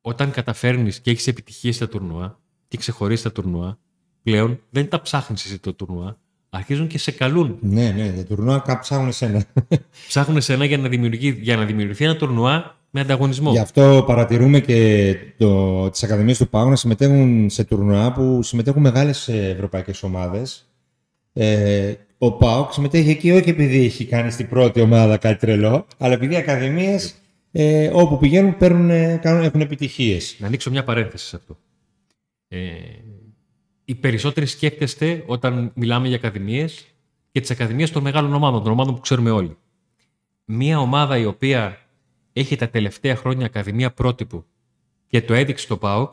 [0.00, 3.78] Όταν καταφέρνεις και έχεις επιτυχίες στα τουρνουά και ξεχωρίσεις τα τουρνουά,
[4.22, 6.18] πλέον δεν τα ψάχνεις εσύ το τουρνουά,
[6.50, 7.58] αρχίζουν και σε καλούν.
[7.60, 9.44] Ναι, ναι, για τουρνουά κάπου ψάχνουν εσένα.
[10.08, 13.50] Ψάχνουν εσένα για να, δημιουργεί, για να δημιουργηθεί ένα τουρνουά με ανταγωνισμό.
[13.50, 18.82] Γι' αυτό παρατηρούμε και το, τις Ακαδημίες του ΠΑΟ να συμμετέχουν σε τουρνουά που συμμετέχουν
[18.82, 20.68] μεγάλες ε, ευρωπαϊκές ομάδες.
[21.36, 26.12] Ε, ο ΠΑΟΚ συμμετέχει εκεί όχι επειδή έχει κάνει στην πρώτη ομάδα κάτι τρελό, αλλά
[26.14, 27.14] επειδή οι Ακαδημίες
[27.52, 30.36] ε, όπου πηγαίνουν παίρνουν, ε, κάνουν, έχουν επιτυχίες.
[30.38, 31.58] Να ανοίξω μια παρένθεση σε αυτό.
[32.48, 32.58] Ε,
[33.84, 36.86] οι περισσότεροι σκέφτεστε όταν μιλάμε για ακαδημίες
[37.30, 39.56] και τις ακαδημίες των μεγάλων ομάδων, των ομάδων που ξέρουμε όλοι.
[40.44, 41.78] Μία ομάδα η οποία
[42.32, 44.44] έχει τα τελευταία χρόνια ακαδημία πρότυπου
[45.06, 46.12] και το έδειξε το ΠΑΟΚ,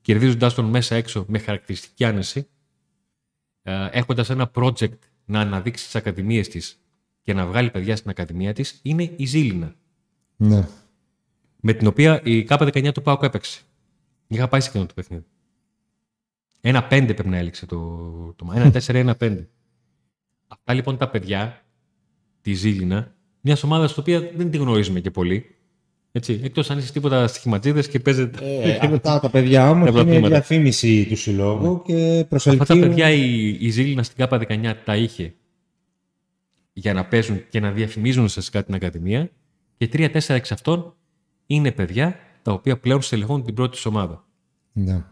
[0.00, 2.42] κερδίζοντάς τον μέσα έξω με χαρακτηριστική άνεση, ε,
[3.62, 6.80] έχοντας ένα project να αναδείξει τις ακαδημίες της
[7.22, 9.74] και να βγάλει παιδιά στην ακαδημία της, είναι η Ζήλινα.
[10.36, 10.68] Ναι.
[11.60, 13.60] Με την οποία η K19 του ΠΑΟΚ έπαιξε.
[14.26, 15.24] Είχα πάει σε εκείνο το παιχνίδι.
[16.60, 17.78] Ένα πέντε πρέπει να έληξε το,
[18.36, 19.48] το Ένα τέσσερα, ένα πέντε.
[20.48, 21.64] Αυτά λοιπόν τα παιδιά,
[22.40, 25.54] τη Ζήλινα, μιας ομάδας στην οποία δεν τη γνωρίζουμε και πολύ.
[26.12, 28.38] Έτσι, εκτός αν είσαι τίποτα στοιχηματζίδες και παίζετε...
[28.62, 32.62] Ε, αυτά τα παιδιά όμως είναι διαφήμιση του συλλόγου και προσελκύουν...
[32.62, 35.34] Αυτά τα παιδιά η, η Ζήλινα στην ΚΑΠΑ 19 τα είχε
[36.72, 39.30] για να παίζουν και να διαφημίζουν ουσιαστικά την Ακαδημία
[39.76, 40.94] και τρία-τέσσερα εξ αυτών
[41.46, 44.24] είναι παιδιά τα οποία πλέον στελεχώνουν την πρώτη ομάδα.
[44.72, 45.04] Ναι.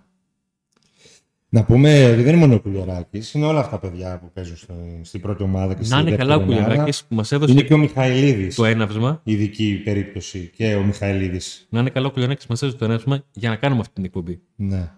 [1.51, 4.57] Να πούμε ότι δεν είναι μόνο ο Κουλιαράκη, είναι όλα αυτά τα παιδιά που παίζουν
[5.03, 7.53] στην πρώτη ομάδα και Να είναι καλά ο Κουλιαράκης που μας έδωσε.
[7.53, 8.55] Είναι και ο Μιχαηλίδης.
[8.55, 9.21] Το έναυσμα.
[9.25, 11.67] Ειδική περίπτωση και ο Μιχαηλίδης.
[11.71, 14.05] Να είναι καλά ο Κουλιαράκης που μας έδωσε το έναυσμα για να κάνουμε αυτή την
[14.05, 14.41] εκπομπή.
[14.57, 14.91] Ναι.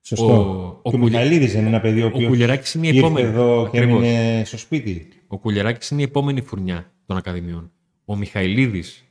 [0.00, 0.26] Σωστό.
[0.82, 2.24] Ο, ο, ο Μιχαηλίδης είναι ένα παιδί ο οποίος.
[2.24, 3.28] Ο Κουλιαράκης είναι η επόμενη.
[3.28, 5.08] εδώ και έμεινε στο σπίτι.
[5.26, 7.72] Ο Κουλιαράκης είναι η επόμενη φουρνιά των Ακαδημιών.
[8.04, 9.04] Ο Μιχαηλίδης,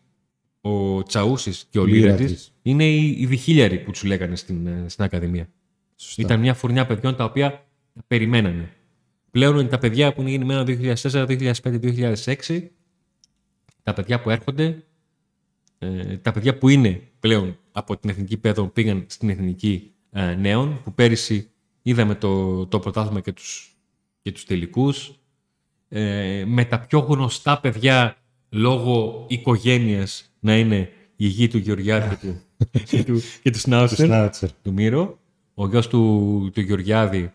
[0.62, 5.03] ο Τσαούσης και ο Λίρατης είναι οι, οι διχίλιαροι που τους λέγανε στην, ε, στην
[5.03, 5.49] Ακαδημία.
[5.95, 6.21] Σωστά.
[6.21, 7.65] Ήταν μια φουρνιά παιδιών τα οποία
[8.08, 8.73] περιμένανε.
[9.31, 12.13] Πλέον είναι τα παιδιά που είναι γεννημένα 2004, 2005,
[12.47, 12.62] 2006,
[13.84, 14.84] τα παιδιά που έρχονται,
[15.77, 20.81] ε, τα παιδιά που είναι πλέον από την εθνική παιδό πήγαν στην εθνική ε, νέων,
[20.84, 21.49] που πέρυσι
[21.81, 23.77] είδαμε το, το πρωτάθλημα και τους,
[24.21, 25.19] και τους τελικούς,
[25.89, 28.17] ε, με τα πιο γνωστά παιδιά
[28.49, 32.41] λόγω οικογένειας να είναι η γη του Γεωργιάδη και του,
[32.86, 35.19] και του, και του Σνάουτσερ, του Μύρο
[35.56, 37.32] ο γιος του, του Γεωργιάδη,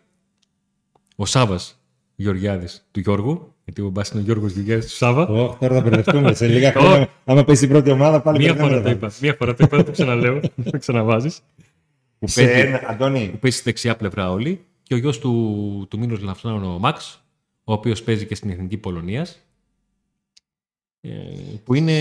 [1.16, 1.78] ο Σάβας
[2.14, 5.28] Γεωργιάδης του Γιώργου, γιατί ο Μπάς είναι ο Γιώργος Γεωργιάδης του Σάβα.
[5.30, 6.35] Oh, τώρα θα μπερδευτούμε.
[6.35, 9.12] Σε λίγα χρόνια, άμα πέσει την πρώτη ομάδα, πάλι Μία φορά το είπα.
[9.20, 11.40] Μία φορά το είπα, το ξαναλέω, το ξαναβάζεις.
[12.18, 13.28] Που παίζει, ένα, Αντώνη.
[13.33, 14.64] που παίζει στη δεξιά πλευρά όλοι.
[14.83, 17.24] Και ο γιος του, του Μήνος Λαφνάων, ο Μαξ,
[17.64, 19.38] ο οποίος παίζει και στην Εθνική Πολωνίας,
[21.00, 21.11] ε,
[21.64, 21.92] που είναι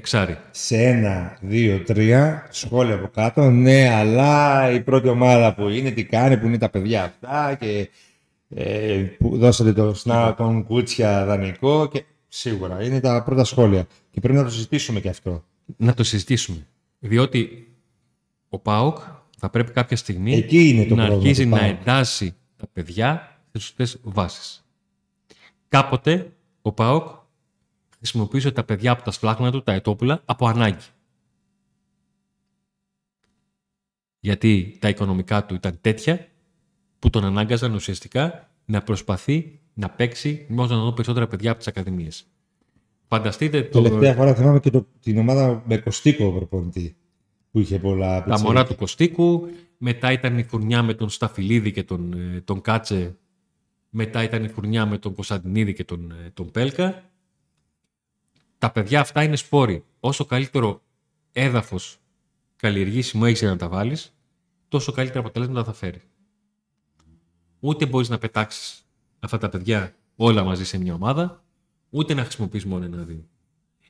[0.00, 0.38] Εξάρι.
[0.50, 3.50] Σε ένα, δύο, τρία, σχόλια από κάτω.
[3.50, 7.88] Ναι, αλλά η πρώτη ομάδα που είναι, τι κάνει, που είναι τα παιδιά αυτά και
[8.48, 13.86] ε, που δώσατε το σνά, τον Κούτσια δανεικό και σίγουρα είναι τα πρώτα σχόλια.
[14.10, 15.44] Και πρέπει να το συζητήσουμε και αυτό.
[15.76, 16.66] Να το συζητήσουμε.
[16.98, 17.68] Διότι
[18.48, 18.98] ο ΠΑΟΚ
[19.38, 23.98] θα πρέπει κάποια στιγμή Εκεί είναι το να αρχίσει να εντάσσει τα παιδιά σε σωστές
[24.02, 24.64] βάσεις.
[25.68, 26.32] Κάποτε
[26.62, 27.08] ο ΠΑΟΚ
[28.00, 30.84] χρησιμοποιούσε τα παιδιά από τα σφλάχνα του, τα ετόπουλα, από ανάγκη.
[34.20, 36.26] Γιατί τα οικονομικά του ήταν τέτοια
[36.98, 41.68] που τον ανάγκαζαν ουσιαστικά να προσπαθεί να παίξει μόνο να δω περισσότερα παιδιά από τις
[41.68, 42.26] ακαδημίες.
[43.06, 43.82] Φανταστείτε το.
[43.82, 46.96] Τελευταία φορά θυμάμαι και το, την ομάδα με Κωστίκο προπονητή
[47.50, 49.48] που είχε πολλά Τα μωρά του Κωστίκου.
[49.78, 53.16] Μετά ήταν η φουρνιά με τον Σταφυλίδη και τον, ε, τον Κάτσε.
[53.90, 57.09] Μετά ήταν η φουρνιά με τον Κωνσταντινίδη και τον, ε, τον Πέλκα
[58.60, 59.84] τα παιδιά αυτά είναι σπόροι.
[60.00, 60.82] Όσο καλύτερο
[61.32, 61.98] έδαφος
[62.56, 64.14] καλλιεργήσιμο έχεις για να τα βάλεις,
[64.68, 66.02] τόσο καλύτερα αποτελέσματα θα φέρει.
[67.60, 68.86] Ούτε μπορείς να πετάξεις
[69.20, 71.44] αυτά τα παιδιά όλα μαζί σε μια ομάδα,
[71.90, 73.28] ούτε να χρησιμοποιείς μόνο ένα-δύο.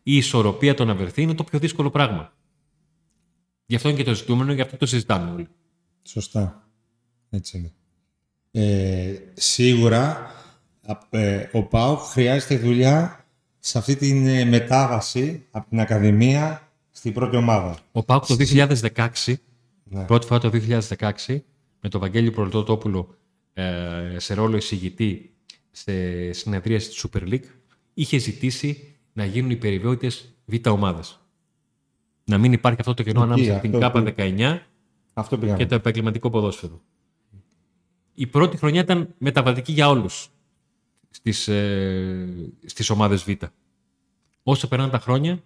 [0.02, 2.32] Η ισορροπία το να βρεθεί είναι το πιο δύσκολο πράγμα.
[3.66, 5.48] Γι' αυτό είναι και το ζητούμενο, γι' αυτό το συζητάμε όλοι.
[6.02, 6.68] Σωστά.
[7.30, 7.72] Έτσι είναι.
[8.50, 10.30] Ε, σίγουρα
[11.10, 13.19] ε, ο ΠΑΟΚ χρειάζεται δουλειά
[13.60, 17.76] σε αυτή τη ε, μετάβαση από την Ακαδημία στην πρώτη ομάδα.
[17.92, 19.34] Ο Πάουκ το 2016,
[19.84, 20.04] ναι.
[20.04, 20.50] πρώτη φορά το
[20.98, 21.40] 2016,
[21.80, 23.14] με τον Βαγγέλη Προλοτόπουλο
[23.52, 25.34] ε, σε ρόλο εισηγητή
[25.70, 25.92] σε
[26.32, 27.48] συνεδρίαση της Super League,
[27.94, 31.20] είχε ζητήσει να γίνουν οι περιβόητες β' ομάδες.
[32.24, 34.58] Να μην υπάρχει αυτό το κενό ανάμεσα στην ΚΑΠΑ 19
[35.12, 36.80] αυτό και το επαγγελματικό ποδόσφαιρο.
[38.14, 40.30] Η πρώτη χρονιά ήταν μεταβατική για όλους
[41.10, 42.28] στις, ε,
[42.66, 43.30] στις ομάδες Β.
[44.42, 45.42] Όσο περνάνε τα χρόνια,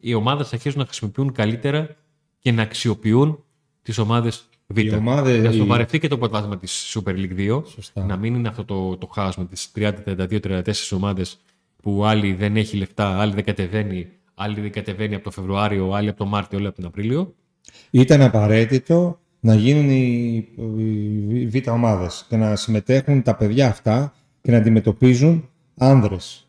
[0.00, 1.96] οι ομάδες αρχίζουν να χρησιμοποιούν καλύτερα
[2.38, 3.44] και να αξιοποιούν
[3.82, 4.78] τις ομάδες Β.
[4.78, 5.98] Η ομάδα, να σοβαρευτεί η...
[5.98, 7.62] και το πρωτάθλημα της Super League 2.
[7.66, 8.04] Σωστά.
[8.04, 11.38] Να μην είναι αυτό το, το χάος με τις 30, 32, 34 ομάδες
[11.82, 16.08] που άλλοι δεν έχει λεφτά, άλλοι δεν κατεβαίνει, άλλοι δεν κατεβαίνει από το Φεβρουάριο, άλλοι
[16.08, 17.34] από το Μάρτιο, άλλοι από τον Απρίλιο.
[17.90, 20.36] Ήταν απαραίτητο να γίνουν οι,
[21.28, 24.14] οι β' ομάδες και να συμμετέχουν τα παιδιά αυτά
[24.46, 26.48] και να αντιμετωπίζουν άνδρες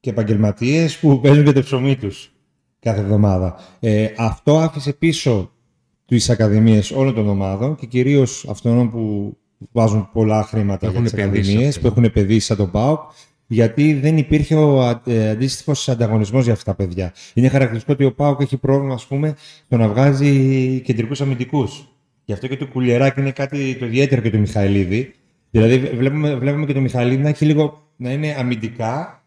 [0.00, 2.32] και επαγγελματίες που παίζουν και το ψωμί τους
[2.80, 3.56] κάθε εβδομάδα.
[3.80, 5.52] Ε, αυτό άφησε πίσω
[6.06, 9.36] τις ακαδημίες όλων των ομάδων και κυρίως αυτών που
[9.72, 11.82] βάζουν πολλά χρήματα Έχουν για τις επενδύσει ακαδημίες, αυτές.
[11.82, 13.00] που έχουν επενδύσει σαν τον ΠΑΟΚ,
[13.46, 14.82] γιατί δεν υπήρχε ο
[15.30, 17.12] αντίστοιχος ανταγωνισμός για αυτά τα παιδιά.
[17.34, 21.88] Είναι χαρακτηριστικό ότι ο ΠΑΟΚ έχει πρόβλημα, ας πούμε, στο να βγάζει κεντρικούς αμυντικούς.
[22.24, 25.14] Γι' αυτό και το κουλιεράκι είναι κάτι το ιδιαίτερο και του Μιχαηλίδη.
[25.50, 29.24] Δηλαδή, βλέπουμε, βλέπουμε και το Μιχαηλίδη να έχει λίγο να είναι αμυντικά,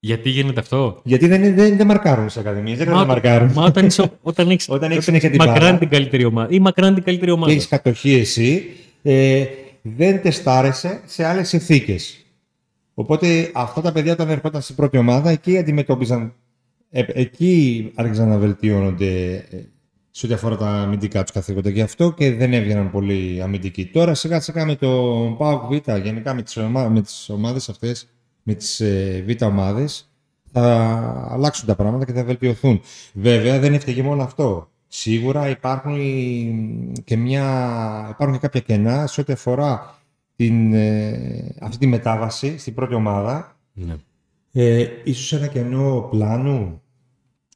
[0.00, 2.76] Γιατί γίνεται αυτό; γιατί δεν, είναι- δεν, δεν μαρκάρουν στις ακαδημίες.
[2.76, 3.52] Δεν ξέρουν να μαρκάρουν.
[3.54, 5.52] Μα όταν, είσαι, όταν έχεις, Όταν έχεις συνέχεια την μπάλα.
[5.52, 7.52] μακράν την καλύτερη ομάδα ή μακράν την καλύτερη και ομάδα.
[7.52, 8.62] έχεις κατοχή εσύ,
[9.02, 9.44] ε,
[9.82, 12.24] δεν τεστάρεσαι σε άλλες συνθήκες.
[12.94, 16.34] Οπότε αυτά τα παιδιά όταν ερχόταν στην πρώτη ομάδα, εκεί αντιμετώπιζαν.
[16.90, 19.56] Ε, εκεί άρχισαν να βελτιώνονται ε,
[20.10, 21.70] σε ό,τι αφορά τα αμυντικά τους καθήκοντα.
[21.70, 23.86] Γι' αυτό και δεν έβγαιναν πολύ αμυντικοί.
[23.86, 24.88] Τώρα σιγά σιγά με το
[25.38, 26.88] ΠΑΟΚ Β, γενικά με τις, ομα...
[26.88, 28.08] με τις ομάδες αυτές,
[28.42, 30.10] με τις ε, Β ομάδες,
[30.52, 32.80] θα αλλάξουν τα πράγματα και θα βελτιωθούν.
[33.12, 34.68] Βέβαια δεν έφταιγε μόνο αυτό.
[34.86, 38.06] Σίγουρα υπάρχουν οι- και, μια...
[38.10, 39.94] υπάρχουν και κάποια κενά σε ό,τι αφορά
[40.36, 43.56] την, ε, αυτή τη μετάβαση στην πρώτη ομάδα.
[43.72, 43.96] Ναι.
[44.52, 46.82] Ε, ίσως ένα κενό πλάνου,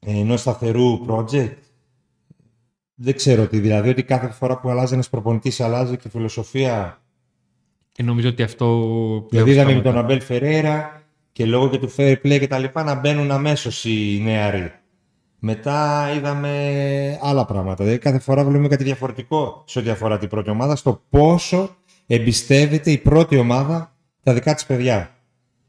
[0.05, 1.53] ε, ενός σταθερού project;
[2.95, 7.01] Δεν ξέρω τι, δηλαδή ότι κάθε φορά που αλλάζει ένας προπονητής αλλάζει και η φιλοσοφία.
[7.91, 8.65] Και νομίζω ότι αυτό.
[9.29, 9.91] Δηλαδή πλέον είδαμε με σταματά.
[9.91, 13.85] τον Αμπέλ Φερέρα και λόγω και του fair play και τα λοιπά να μπαίνουν αμέσως
[13.85, 14.71] οι νεαροί.
[15.39, 17.83] Μετά είδαμε άλλα πράγματα.
[17.83, 21.75] Δηλαδή κάθε φορά βλέπουμε κάτι διαφορετικό σε ό,τι αφορά την πρώτη ομάδα, στο πόσο
[22.07, 25.15] εμπιστεύεται η πρώτη ομάδα τα δικά της παιδιά.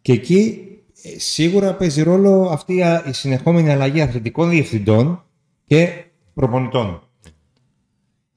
[0.03, 0.61] Και εκεί
[1.03, 5.25] ε, σίγουρα παίζει ρόλο αυτή η α- η συνεχόμενη αλλαγή αθλητικών διευθυντών
[5.65, 7.06] και προπονητών.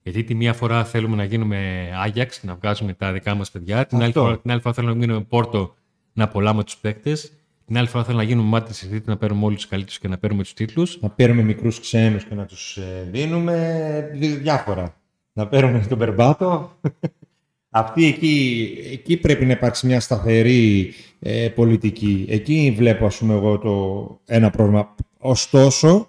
[0.10, 3.86] Γιατί τη μία φορά θέλουμε να γίνουμε Άγιαξ, να βγάζουμε τα δικά μας παιδιά.
[3.86, 4.22] Την άλλη, Αυτό.
[4.22, 5.76] φορά, την άλλη φορά θέλουμε να γίνουμε Πόρτο,
[6.13, 7.32] να απολάμε τους παίκτες.
[7.65, 10.17] Την άλλη φορά θέλουμε να γίνουμε Manchester City, να παίρνουμε όλους τους καλύτερους και να
[10.17, 10.98] παίρνουμε τους τίτλους.
[11.02, 14.95] Να παίρνουμε μικρούς ξένους και να τους ε, δίνουμε δι- διάφορα.
[15.34, 16.72] Να παίρνουμε τον Περμπάτο.
[17.69, 22.26] Αυτή εκεί, εκεί πρέπει να υπάρξει μια σταθερή ε, πολιτική.
[22.30, 24.95] Εκεί βλέπω ας πούμε εγώ το ένα πρόβλημα.
[25.17, 26.08] Ωστόσο,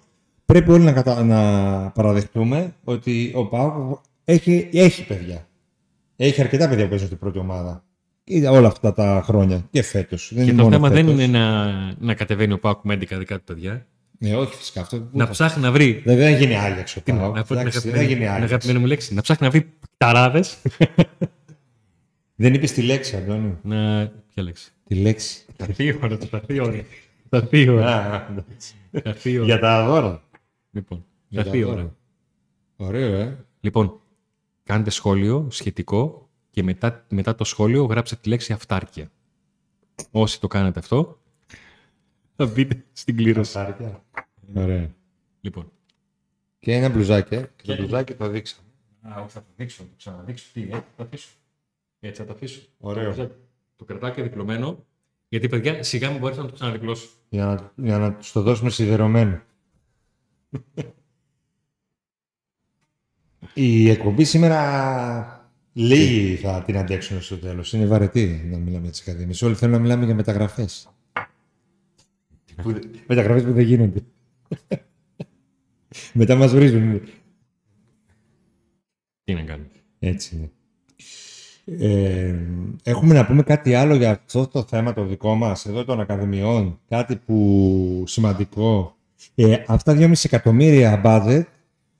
[0.51, 1.23] πρέπει όλοι να, κατα...
[1.23, 1.39] να
[1.89, 5.47] παραδεχτούμε ότι ο ΠΑΟΚ έχει, έχει παιδιά.
[6.15, 7.83] Έχει αρκετά παιδιά που παίζουν στην πρώτη ομάδα.
[8.23, 10.31] Είδα όλα αυτά τα χρόνια και φέτος.
[10.33, 11.21] Δεν Και είναι το μόνο θέμα δεν φέτος.
[11.23, 11.65] είναι να,
[11.99, 13.85] να κατεβαίνει ο Πάκου με 11 δικά του παιδιά.
[14.17, 15.07] Ναι, όχι φυσικά αυτό.
[15.11, 16.01] Να ψάχνει να βρει.
[16.05, 17.35] Δεν, δεν γίνει Άγιαξ ο Τι να, ΠΑΟΚ.
[17.35, 18.51] να πω την Εντάξει, Δεν αγαπημένη, γίνει την Άγιαξ.
[18.51, 19.13] αγαπημένη μου λέξη.
[19.13, 20.57] Να ψάχνει να βρει ταράδες.
[22.35, 23.57] Δεν είπε τη λέξη, Αντώνη.
[23.63, 24.11] να.
[24.33, 25.45] Ποια λέξη; Τη λέξη.
[25.57, 26.73] Θα έρθει η ώρα, θα έρθει η ώρα.
[27.29, 27.95] Θα έρθει η ώρα.
[27.95, 28.73] Α, εντάξει.
[28.91, 29.45] Θα έρθει η ώρα.
[29.45, 30.21] Για τα δώρα.
[30.71, 31.95] Λοιπόν, θα Για έρθει η τα ώρα; δώρα.
[32.75, 33.45] Ωραίο, ε.
[33.59, 34.01] Λοιπόν,
[34.63, 39.11] κάντε σχόλιο σχετικό και μετά, μετά το σχόλιο γράψτε τη λέξη αυτάρκεια.
[40.11, 41.21] Όσοι το κάνετε αυτό,
[42.35, 43.51] θα μπείτε στην κλήρωση.
[43.51, 44.03] Σάρκια.
[44.55, 44.95] Ωραία.
[45.41, 45.71] Λοιπόν.
[46.59, 47.51] Και ένα μπλουζάκι, ε.
[47.55, 48.67] Και το μπλουζάκι το δείξαμε.
[49.01, 50.49] Α, όχι, θα το δείξω, θα το ξαναδείξω.
[50.53, 51.29] Τι, έτσι θα το αφήσω.
[51.99, 52.61] Έτσι θα το αφήσω.
[52.77, 53.03] Ωραίο.
[53.03, 53.33] Το, μπλουζάκι.
[53.75, 54.85] το κρατάω και διπλωμένο,
[55.29, 57.09] γιατί παιδιά σιγά μην μπορείς να το ξαναδιπλώσω.
[57.29, 59.41] Για να, για να του το δώσουμε σιδερωμένο.
[63.53, 67.73] Η εκπομπή σήμερα λίγοι θα την αντέξουν στο τέλος.
[67.73, 69.41] Είναι βαρετή να μιλάμε για τις ακαδημίες.
[69.41, 70.89] Όλοι θέλουν να μιλάμε για μεταγραφές.
[72.61, 74.03] Που, μεταγραφές που δεν γίνονται.
[76.13, 77.01] Μετά μας βρίζουν.
[79.23, 79.69] Τι να κάνουμε.
[79.99, 80.51] Έτσι είναι.
[81.65, 82.35] Ε,
[82.83, 86.79] έχουμε να πούμε κάτι άλλο για αυτό το θέμα το δικό μας, εδώ των ακαδημιών,
[86.87, 88.95] κάτι που σημαντικό.
[89.35, 91.43] Ε, αυτά 2,5 εκατομμύρια budget,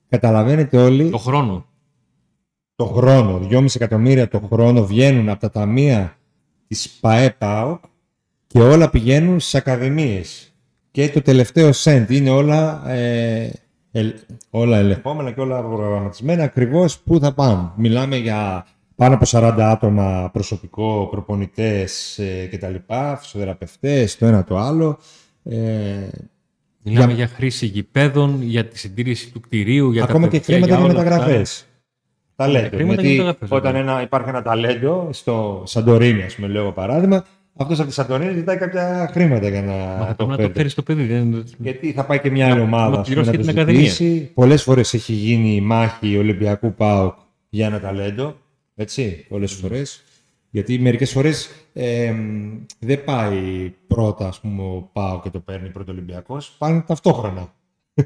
[0.10, 1.66] καταλαβαίνετε όλοι, Το χρόνο.
[2.76, 6.18] το χρόνο, 2,5 εκατομμύρια το χρόνο βγαίνουν από τα ταμεία
[6.68, 7.80] της ΠαΕΠΑΟ
[8.48, 10.46] και όλα πηγαίνουν στις ακαδημίες.
[10.92, 13.52] Και το τελευταίο cent είναι όλα, ε,
[13.92, 14.16] ελ-
[14.50, 17.72] όλα ελεγχόμενα και όλα προγραμματισμένα ακριβώς πού θα πάνε.
[17.76, 22.76] Μιλάμε για πάνω από 40 άτομα προσωπικό, προπονητές ε, κτλ.
[23.20, 24.98] Φυσιοθεραπευτές, το ένα το άλλο.
[25.44, 26.08] Ε,
[26.84, 27.28] Μιλάμε για...
[27.28, 31.00] χρήση γηπέδων, για τη συντήρηση του κτηρίου, για Ακόμα τα και παιδιά, χρήματα για όλα
[31.00, 31.10] αυτά.
[31.16, 31.46] μεταγραφέ.
[32.36, 32.76] Ταλέντο.
[32.76, 33.92] χρήματα για Γιατί μεταγραφές, όταν βέβαια.
[33.94, 37.26] ένα, υπάρχει ένα ταλέντο στο Σαντορίνη, ας πούμε, λέω παράδειγμα,
[37.58, 40.42] αυτός από τη Σαντορίνη ζητάει κάποια χρήματα για να Μα θα το πρέπει να το
[40.42, 40.54] φέρει.
[40.54, 41.04] φέρει στο παιδί.
[41.04, 41.44] Δεν...
[41.58, 43.52] Γιατί θα πάει και μια άλλη Να- ομάδα να ας πούμε, πληρώσει να και το
[43.52, 43.90] την Ακαδημία.
[43.90, 44.32] ζητήσει.
[44.34, 47.16] Πολλές φορές έχει γίνει η μάχη Ολυμπιακού ΠΑΟΚ
[47.50, 48.36] για ένα ταλέντο.
[48.76, 50.04] Έτσι, πολλές φορές.
[50.50, 51.50] Γιατί μερικές φορές
[52.80, 56.56] δεν πάει πρώτα ας πούμε, ο ΠΑΟΚ και το παίρνει πρώτο Ολυμπιακός.
[56.58, 57.54] Πάνε ταυτόχρονα.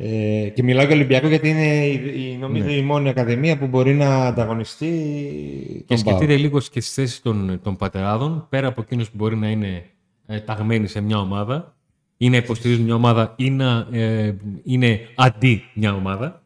[0.00, 2.72] Ε, και μιλάω για Ολυμπιακό γιατί είναι η, η, νομίζω Ναι.
[2.72, 5.98] η μόνη ακαδημία που μπορεί να ανταγωνιστεί Και τον ΠΑΟΚ.
[5.98, 9.84] σκεφτείτε λίγο και στις θέσεις των, των πατεράδων, πέρα από εκείνους που μπορεί να είναι
[10.26, 11.76] ε, ταγμένοι σε μια ομάδα
[12.16, 16.42] ή να υποστηρίζουν μια ομάδα ή να ε, είναι αντί μια ομάδα.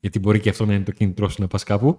[0.00, 1.98] γιατί μπορεί και αυτό να είναι το κίνητρό σου να πας κάπου.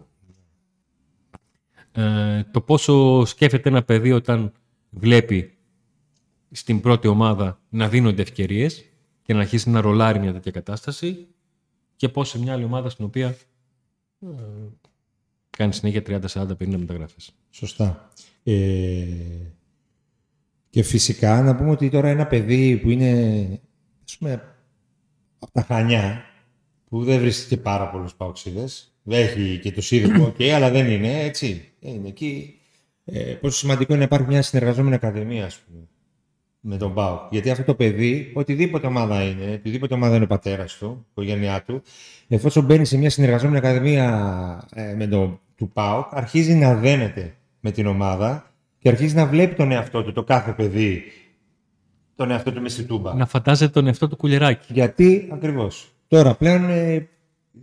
[1.95, 4.51] Ε, το πόσο σκέφτεται ένα παιδί όταν
[4.89, 5.58] βλέπει
[6.51, 8.86] στην πρώτη ομάδα να δίνονται ευκαιρίες
[9.21, 11.27] και να αρχίσει να ρολάρει μια τέτοια κατάσταση
[11.95, 13.38] και πώς σε μια άλλη ομάδα στην οποία
[14.19, 14.27] ε,
[15.49, 17.36] κάνει συνέχεια 30, 40, 50 μεταγραφές.
[17.49, 18.10] Σωστά.
[18.43, 19.05] Ε,
[20.69, 23.60] και φυσικά να πούμε ότι τώρα ένα παιδί που είναι
[24.05, 24.55] ας πούμε,
[25.39, 26.23] από τα Χανιά,
[26.89, 31.23] που δεν βρίσκεται και πάρα πολλούς παοξίδες, έχει και το σύνδεσμο, okay, αλλά δεν είναι
[31.23, 31.71] έτσι.
[31.79, 32.59] Είναι εκεί.
[33.05, 35.87] Ε, πόσο σημαντικό είναι να υπάρχει μια συνεργαζόμενη ακαδημία, ας πούμε,
[36.59, 37.27] με τον Πάο.
[37.31, 41.63] Γιατί αυτό το παιδί, οτιδήποτε ομάδα είναι, οτιδήποτε ομάδα είναι ο πατέρας του, η οικογένειά
[41.63, 41.81] του,
[42.27, 47.71] εφόσον μπαίνει σε μια συνεργαζόμενη ακαδημία ε, με τον του ΠΑΟΚ, αρχίζει να δένεται με
[47.71, 51.03] την ομάδα και αρχίζει να βλέπει τον εαυτό του, το κάθε παιδί,
[52.15, 53.13] τον εαυτό του με στη τούμπα.
[53.13, 54.73] Να φαντάζεται τον εαυτό του κουλεράκι.
[54.73, 55.89] Γιατί ακριβώς.
[56.07, 57.09] Τώρα πλέον ε,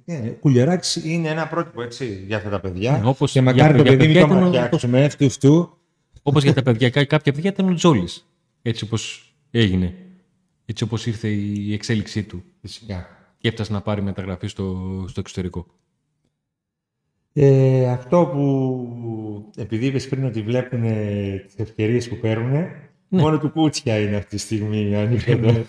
[0.05, 2.98] ε, κουλεράκι είναι ένα πρότυπο έτσι, για αυτά τα παιδιά.
[2.98, 5.26] Ναι, όπως και μακάρι για- το για παιδί μην παιδιά το ήταν ο- ματιάξουμε αυτού
[5.26, 5.76] αυτού.
[6.22, 8.26] Όπως για τα παιδιά, κα- κάποια παιδιά ήταν ο Τζόλης.
[8.62, 9.94] Έτσι όπως έγινε.
[10.64, 12.42] Έτσι όπως ήρθε η εξέλιξή του.
[12.61, 13.07] Φυσικά.
[13.38, 14.76] Και έφτασε να πάρει μεταγραφή στο,
[15.09, 15.66] στο εξωτερικό.
[17.33, 22.66] Ε, αυτό που επειδή είπες πριν ότι βλέπουν ε, τις ευκαιρίες που παίρνουν,
[23.14, 23.20] Ναι.
[23.22, 25.64] μόνο του Κούτσια είναι αυτή τη στιγμή ανοιχτό.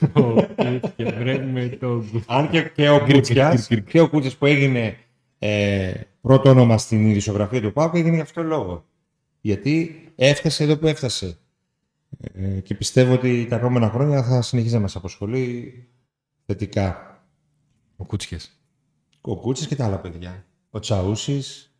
[0.95, 2.03] και βρέμε το.
[2.27, 4.97] Αν και, και ο Κούτσιας, και ο Κούτσιας που έγινε
[5.39, 8.85] ε, πρώτο όνομα στην ειδησιογραφία του ΠΑΟΚ έγινε για αυτόν τον λόγο.
[9.41, 11.37] Γιατί έφτασε εδώ που έφτασε.
[12.33, 15.73] Ε, και πιστεύω ότι τα επόμενα χρόνια θα συνεχίζει να μας απασχολεί
[16.45, 17.17] θετικά.
[17.95, 18.37] Ο Κούτσιε.
[19.21, 20.45] Ο Κούτσης και τα άλλα παιδιά.
[20.69, 21.73] Ο Τσαούσης.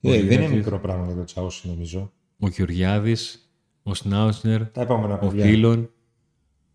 [0.00, 0.56] Ο Ε, δεν είναι Γεωργιάδης.
[0.56, 2.12] μικρό πράγμα για τον Τσαούσι νομίζω.
[2.38, 3.51] Ο Γεωργιάδης.
[3.82, 4.66] Ο Σνάουσνερ.
[4.68, 5.44] Τα επόμενα Ο παιδιά.
[5.44, 5.90] Φίλων.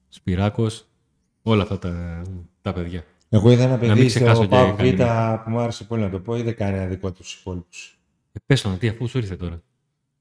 [0.09, 0.85] Σπυράκος.
[1.41, 2.21] Όλα αυτά τα,
[2.61, 3.03] τα παιδιά.
[3.29, 5.41] Εγώ είδα ένα μην παιδί ξεχάσω στο και ΠΑΟΚ Β κανένα.
[5.43, 7.99] που μου άρεσε πολύ να το πω, ή δεν κάνει ένα δικό τους υπόλοιπους.
[8.31, 9.61] Ε, πες τον, τι αφού σου ήρθε τώρα.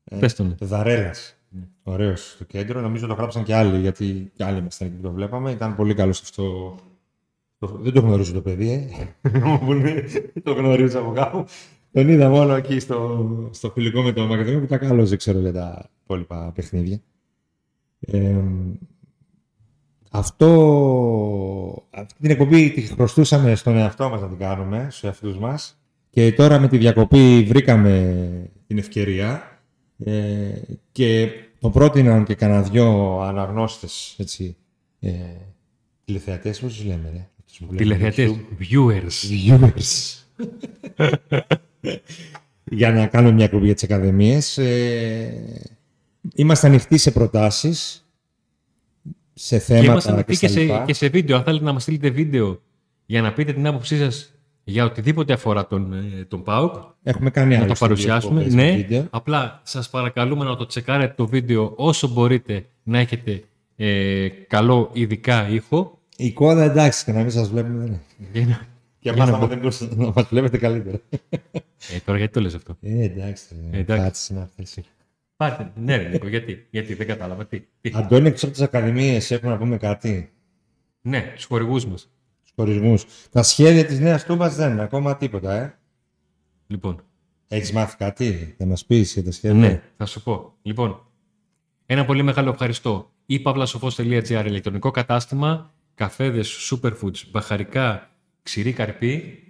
[0.05, 0.55] Ε, Πες τον.
[0.61, 1.37] Δαρέλας.
[1.83, 2.81] Ωραίος στο κέντρο.
[2.81, 5.51] Νομίζω το γράψαν και άλλοι, γιατί και άλλοι ήμασταν εκεί που το βλέπαμε.
[5.51, 6.75] Ήταν πολύ καλός αυτό.
[7.59, 8.71] Το- Δεν το γνωρίζω το παιδί,
[9.23, 9.29] ε.
[9.65, 10.05] Που είναι-
[10.43, 11.45] το γνωρίζω από κάπου.
[11.97, 15.39] Τον είδα μόνο εκεί στο, στο φιλικό με το Μακεδονίο που ήταν καλό, δεν ξέρω
[15.39, 17.01] για τα υπόλοιπα παιχνίδια.
[18.01, 18.37] Ε,
[20.11, 25.79] αυτό, αυτή την εκπομπή τη χρωστούσαμε στον εαυτό μας να την κάνουμε, στους εαυτούς μας.
[26.11, 29.61] Και τώρα με τη διακοπή βρήκαμε την ευκαιρία
[30.05, 30.53] ε,
[30.93, 31.31] και
[31.61, 34.57] το πρότειναν και κανένα δυο αναγνώστες, έτσι,
[35.01, 35.13] ε,
[36.05, 37.29] τηλεθεατές, πώς τους λέμε, ρε.
[37.39, 38.31] αυτούς που βλέπουν Τηλεθεατές.
[38.31, 38.63] YouTube.
[38.63, 39.19] Viewers.
[39.31, 40.25] Viewers.
[42.65, 44.59] για να κάνουμε μια κουμπί για τις ακαδημίες.
[44.59, 45.71] Ε,
[46.35, 48.07] είμαστε ανοιχτοί σε προτάσεις,
[49.35, 50.83] σε Και θέματα είμαστε και, ανοιχτοί στα και, σε, λοιπά.
[50.87, 51.37] και σε βίντεο.
[51.37, 52.61] Αν θέλετε να μας στείλετε βίντεο
[53.07, 54.31] για να πείτε την άποψή σας
[54.65, 58.41] για οτιδήποτε αφορά τον, ε, τον ΠΑΟΚ, Έχουμε κάνει να το άλλες παρουσιάσουμε.
[58.41, 59.07] εκπομπές με Ναι, βίντεο.
[59.11, 63.43] απλά σας παρακαλούμε να το τσεκάρετε το βίντεο όσο μπορείτε να έχετε
[63.77, 65.99] ε, καλό ειδικά ήχο.
[66.17, 68.01] Η εικόνα εντάξει και να μην σας βλέπουμε
[68.33, 68.59] δεν είναι.
[69.13, 71.01] Για να- Και Για εμάς να άμα δεν μπορούσατε να μας βλέπετε καλύτερα.
[71.95, 73.45] Ε, τώρα γιατί το λες αυτό; Ε, εντάξει.
[73.73, 74.03] Ε, Ε, εντάξει.
[74.05, 74.79] Κάτσε να αυτές.
[75.37, 75.73] Πάρτε.
[75.77, 77.47] Ναι, ρε, Νίκο, γιατί, γιατί δεν κατάλαβα.
[77.47, 77.91] Τι, τι.
[77.95, 80.31] Αντώνη, έξω από τις ακαδημίες έχουμε να πούμε κάτι.
[81.01, 82.11] Ναι, τους χορηγούς μας.
[82.43, 83.05] Τους χωρισμούς.
[83.31, 85.79] Τα σχέδια της νέας τούμπας δεν είναι ακόμα τίποτα, ε.
[86.67, 87.01] Λοιπόν,
[87.49, 90.53] Έχεις μάθει κάτι, θα μας πεις για τα σχέδια; ναι, θα σου πω.
[90.63, 91.07] Λοιπόν,
[91.87, 93.11] ένα πολύ μεγάλο ευχαριστώ.
[93.29, 98.11] ipavlasofos.gr ηλεκτρονικό κατάστημα, καφέδες, superfoods, μπαχαρικά,
[98.47, 99.43] ξηρή καρπή,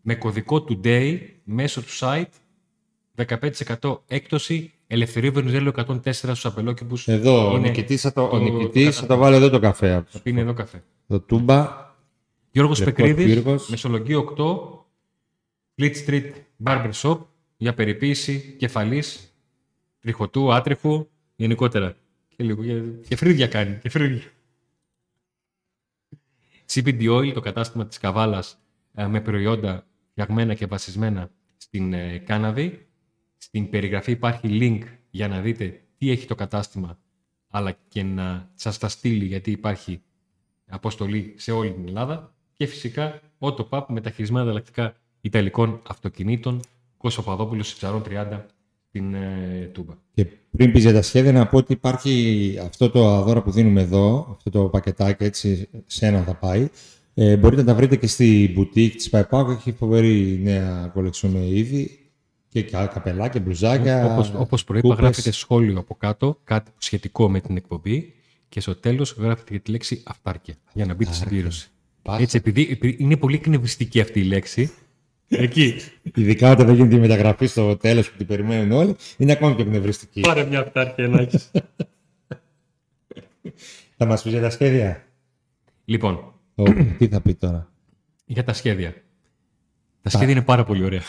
[0.00, 2.24] με κωδικό today μέσω του site
[3.80, 7.08] 15% έκπτωση Ελευθερίου Βενιζέλου 104 στους απελόκηπους.
[7.08, 9.06] Εδώ, ο Είναι νικητής, θα το, το ο νικητής θα κατάστημα.
[9.06, 10.04] το βάλει εδώ το καφέ.
[10.08, 10.82] Θα πίνει εδώ καφέ.
[11.06, 11.92] Το τούμπα.
[12.50, 13.68] Γιώργος Λευκός Πεκρίδης, Πύργος.
[13.68, 14.44] Μεσολογγύη 8,
[15.78, 16.30] Fleet Street
[16.64, 17.18] Barber Shop,
[17.56, 19.34] για περιποίηση κεφαλής,
[20.00, 21.96] τριχωτού, άτριχου, γενικότερα.
[22.36, 24.22] Και, λίγο, και, και φρύδια κάνει, και φρύδια.
[26.72, 28.58] CBD Oil, το κατάστημα της Καβάλας
[28.94, 32.86] ε, με προϊόντα φτιαγμένα και βασισμένα στην ε, κάναβη.
[33.36, 36.98] Στην περιγραφή υπάρχει link για να δείτε τι έχει το κατάστημα,
[37.48, 40.02] αλλά και να σας τα στείλει γιατί υπάρχει
[40.66, 42.34] αποστολή σε όλη την Ελλάδα.
[42.52, 46.60] Και φυσικά, AutoPAP με τα χειρισμένα ανταλλακτικά Ιταλικών αυτοκινήτων,
[46.96, 48.46] Κώσο Παδόπουλος, 430
[48.94, 49.70] ε,
[50.14, 50.26] και
[50.56, 54.26] πριν πεις για τα σχέδια, να πω ότι υπάρχει αυτό το αδόρα που δίνουμε εδώ,
[54.30, 56.68] αυτό το πακετάκι έτσι σε ένα θα πάει.
[57.14, 61.46] Ε, μπορείτε να τα βρείτε και στη boutique της Παϊπάκου, έχει φοβερή νέα κολεξιόν με
[61.46, 61.98] είδη
[62.48, 64.12] και καπελά και μπλουζάκια.
[64.12, 68.12] Όπως, όπως προείπα γράφετε σχόλιο από κάτω, κάτι σχετικό με την εκπομπή
[68.48, 71.68] και στο τέλος γράφετε και τη λέξη αυτάρκεια για να μπείτε στην πλήρωση.
[72.32, 74.70] Επειδή, είναι πολύ εκνευριστική αυτή η λέξη,
[75.28, 75.74] Εκεί.
[76.14, 79.64] Ειδικά όταν δεν γίνεται η μεταγραφή στο τέλος που την περιμένουν όλοι, είναι ακόμη πιο
[79.64, 80.20] εκνευριστική.
[80.20, 81.50] Πάρε μια αυτάρκεια να έχεις.
[83.96, 85.04] Θα μας πεις για τα σχέδια.
[85.84, 86.62] λοιπόν, Ω,
[86.98, 87.70] τι θα πει τώρα;
[88.24, 88.94] για τα σχέδια.
[90.02, 91.02] Τα σχέδια είναι πάρα πολύ ωραία.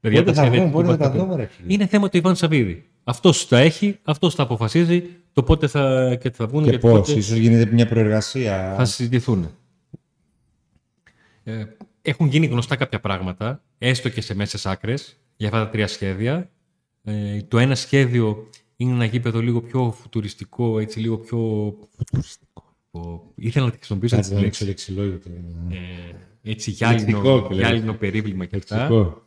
[0.00, 1.30] Παιδιά, Πότε τα θα σχέδια βγουν, πότε του θα τα Μπαστάκου.
[1.30, 1.72] δούμε, ρε φίλε.
[1.72, 2.88] Είναι θέμα του Ιβάν Σαββίδη.
[3.04, 5.02] Αυτός τα έχει, αυτός τα αποφασίζει
[5.32, 8.74] το πότε θα, και θα βγουν Και και πώς, πότε ίσως γίνεται μια προεργασία.
[8.76, 9.50] θα συζητηθούν.
[11.44, 11.64] Ε,
[12.06, 16.50] έχουν γίνει γνωστά κάποια πράγματα, έστω και σε μέσες άκρες, για αυτά τα τρία σχέδια.
[17.02, 21.38] Ε, το ένα σχέδιο είναι ένα γήπεδο λίγο πιο φουτουριστικό, έτσι λίγο πιο...
[21.96, 22.76] Φουτουριστικό.
[23.34, 24.62] ήθελα να τη χρησιμοποιήσω Κάτσε τη να λέξη.
[24.64, 25.20] ανοίξω λεξιλόγιο.
[25.70, 28.76] Ε, έτσι γυάλινο, Λεκτικό, και γυάλινο περίβλημα και αυτά.
[28.76, 29.22] Λεξικό.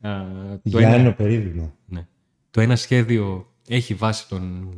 [0.00, 0.24] Α,
[0.62, 1.74] το, Για ένα, ένα περίβλημα.
[1.86, 2.06] ναι.
[2.50, 4.72] το ένα σχέδιο έχει βάση τον,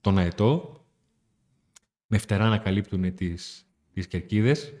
[0.00, 0.74] τον αετό,
[2.06, 4.72] με φτερά να καλύπτουν τις, τις κερκίδες.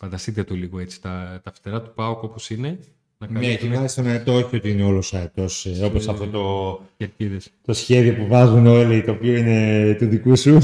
[0.00, 2.78] Φανταστείτε το λίγο έτσι, τα, τα φτερά του ΠΑΟΚ όπως είναι,
[3.18, 5.66] να Ναι, καλύπτουν τουλάχιστον αετό, όχι ότι είναι όλος αετός.
[5.84, 7.50] Όπως αυτό το, κερκίδες.
[7.64, 10.58] το σχέδιο που βάζουν όλοι, το οποίο είναι του δικού σου.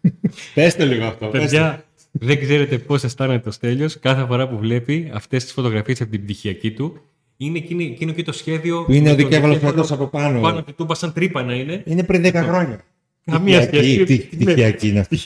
[0.54, 1.26] Πες το λίγο αυτό.
[1.26, 1.46] πες το.
[1.46, 6.10] Παιδιά, δεν ξέρετε πώς αισθάνεται ο Στέλιος κάθε φορά που βλέπει αυτές τις φωτογραφίες από
[6.10, 7.00] την πτυχιακή του.
[7.36, 8.84] Είναι εκείνο, εκείνο και το σχέδιο...
[8.84, 10.40] Που είναι ο με τον δικέφαλο δικέφαλο φέτο από πάνω.
[10.40, 11.82] Πάνω του τούμπα σαν τρύπα να είναι.
[11.86, 12.80] Είναι πριν 10 χρόνια.
[13.24, 14.04] Καμία Πτυχιακή, σχέση.
[14.28, 14.44] τι- Ναι.
[14.44, 15.18] Πτυχιακή είναι αυτή.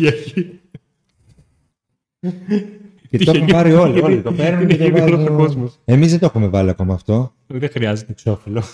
[3.16, 3.38] Πτυχιακή.
[3.40, 3.98] Και το έχουν πάρει όλοι.
[3.98, 5.26] Είναι- όλοι το παίρνουν είναι και το γήπεδο βάζουν.
[5.26, 5.72] του κόσμου.
[5.84, 7.32] Εμείς δεν το έχουμε βάλει ακόμα αυτό.
[7.46, 8.12] Δεν χρειάζεται.
[8.12, 8.62] Εξώφυλλο.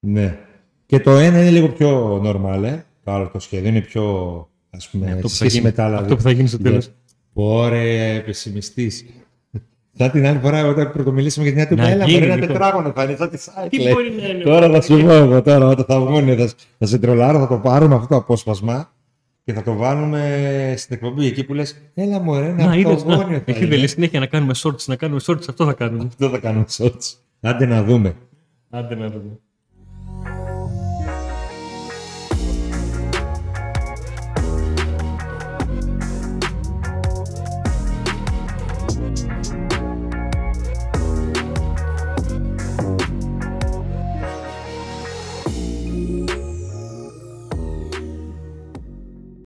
[0.00, 0.38] ναι.
[0.86, 2.76] Και το ένα είναι λίγο πιο normal, ε.
[3.04, 4.02] Το άλλο το σχέδιο είναι πιο,
[4.70, 5.98] ας πούμε, Ναι, αυτό που θα σχέση γίνει- με τα άλλα.
[5.98, 6.90] αυτό που θα γίνει στο τέλος.
[7.32, 9.04] Ωραία, πεσημιστής.
[9.92, 12.52] Σαν την άλλη φορά όταν πρωτομιλήσαμε για την Άτου Να Μπέλα, γίνει, μπορεί ένα λοιπόν.
[12.52, 13.84] τετράγωνο θα είναι σαν τη Σάικλε.
[13.84, 14.42] Τι μπορεί να είναι.
[14.44, 17.56] Τώρα θα σου πω εγώ τώρα, όταν θα βγουν, θα, θα σε τρολάρω, θα το
[17.58, 18.92] πάρουμε αυτό το απόσπασμα
[19.48, 23.26] και θα το βάλουμε στην εκπομπή εκεί που λες Έλα μωρέ, Να, ένα είδες, αυτογόνιο
[23.26, 23.32] να.
[23.38, 23.68] θα Εκεί είναι».
[23.68, 26.04] δεν λέει συνέχεια να κάνουμε shorts, να κάνουμε shorts, αυτό θα κάνουμε.
[26.04, 27.14] Αυτό θα κάνουμε shorts.
[27.40, 28.16] Άντε να δούμε.
[28.70, 29.38] Άντε να δούμε.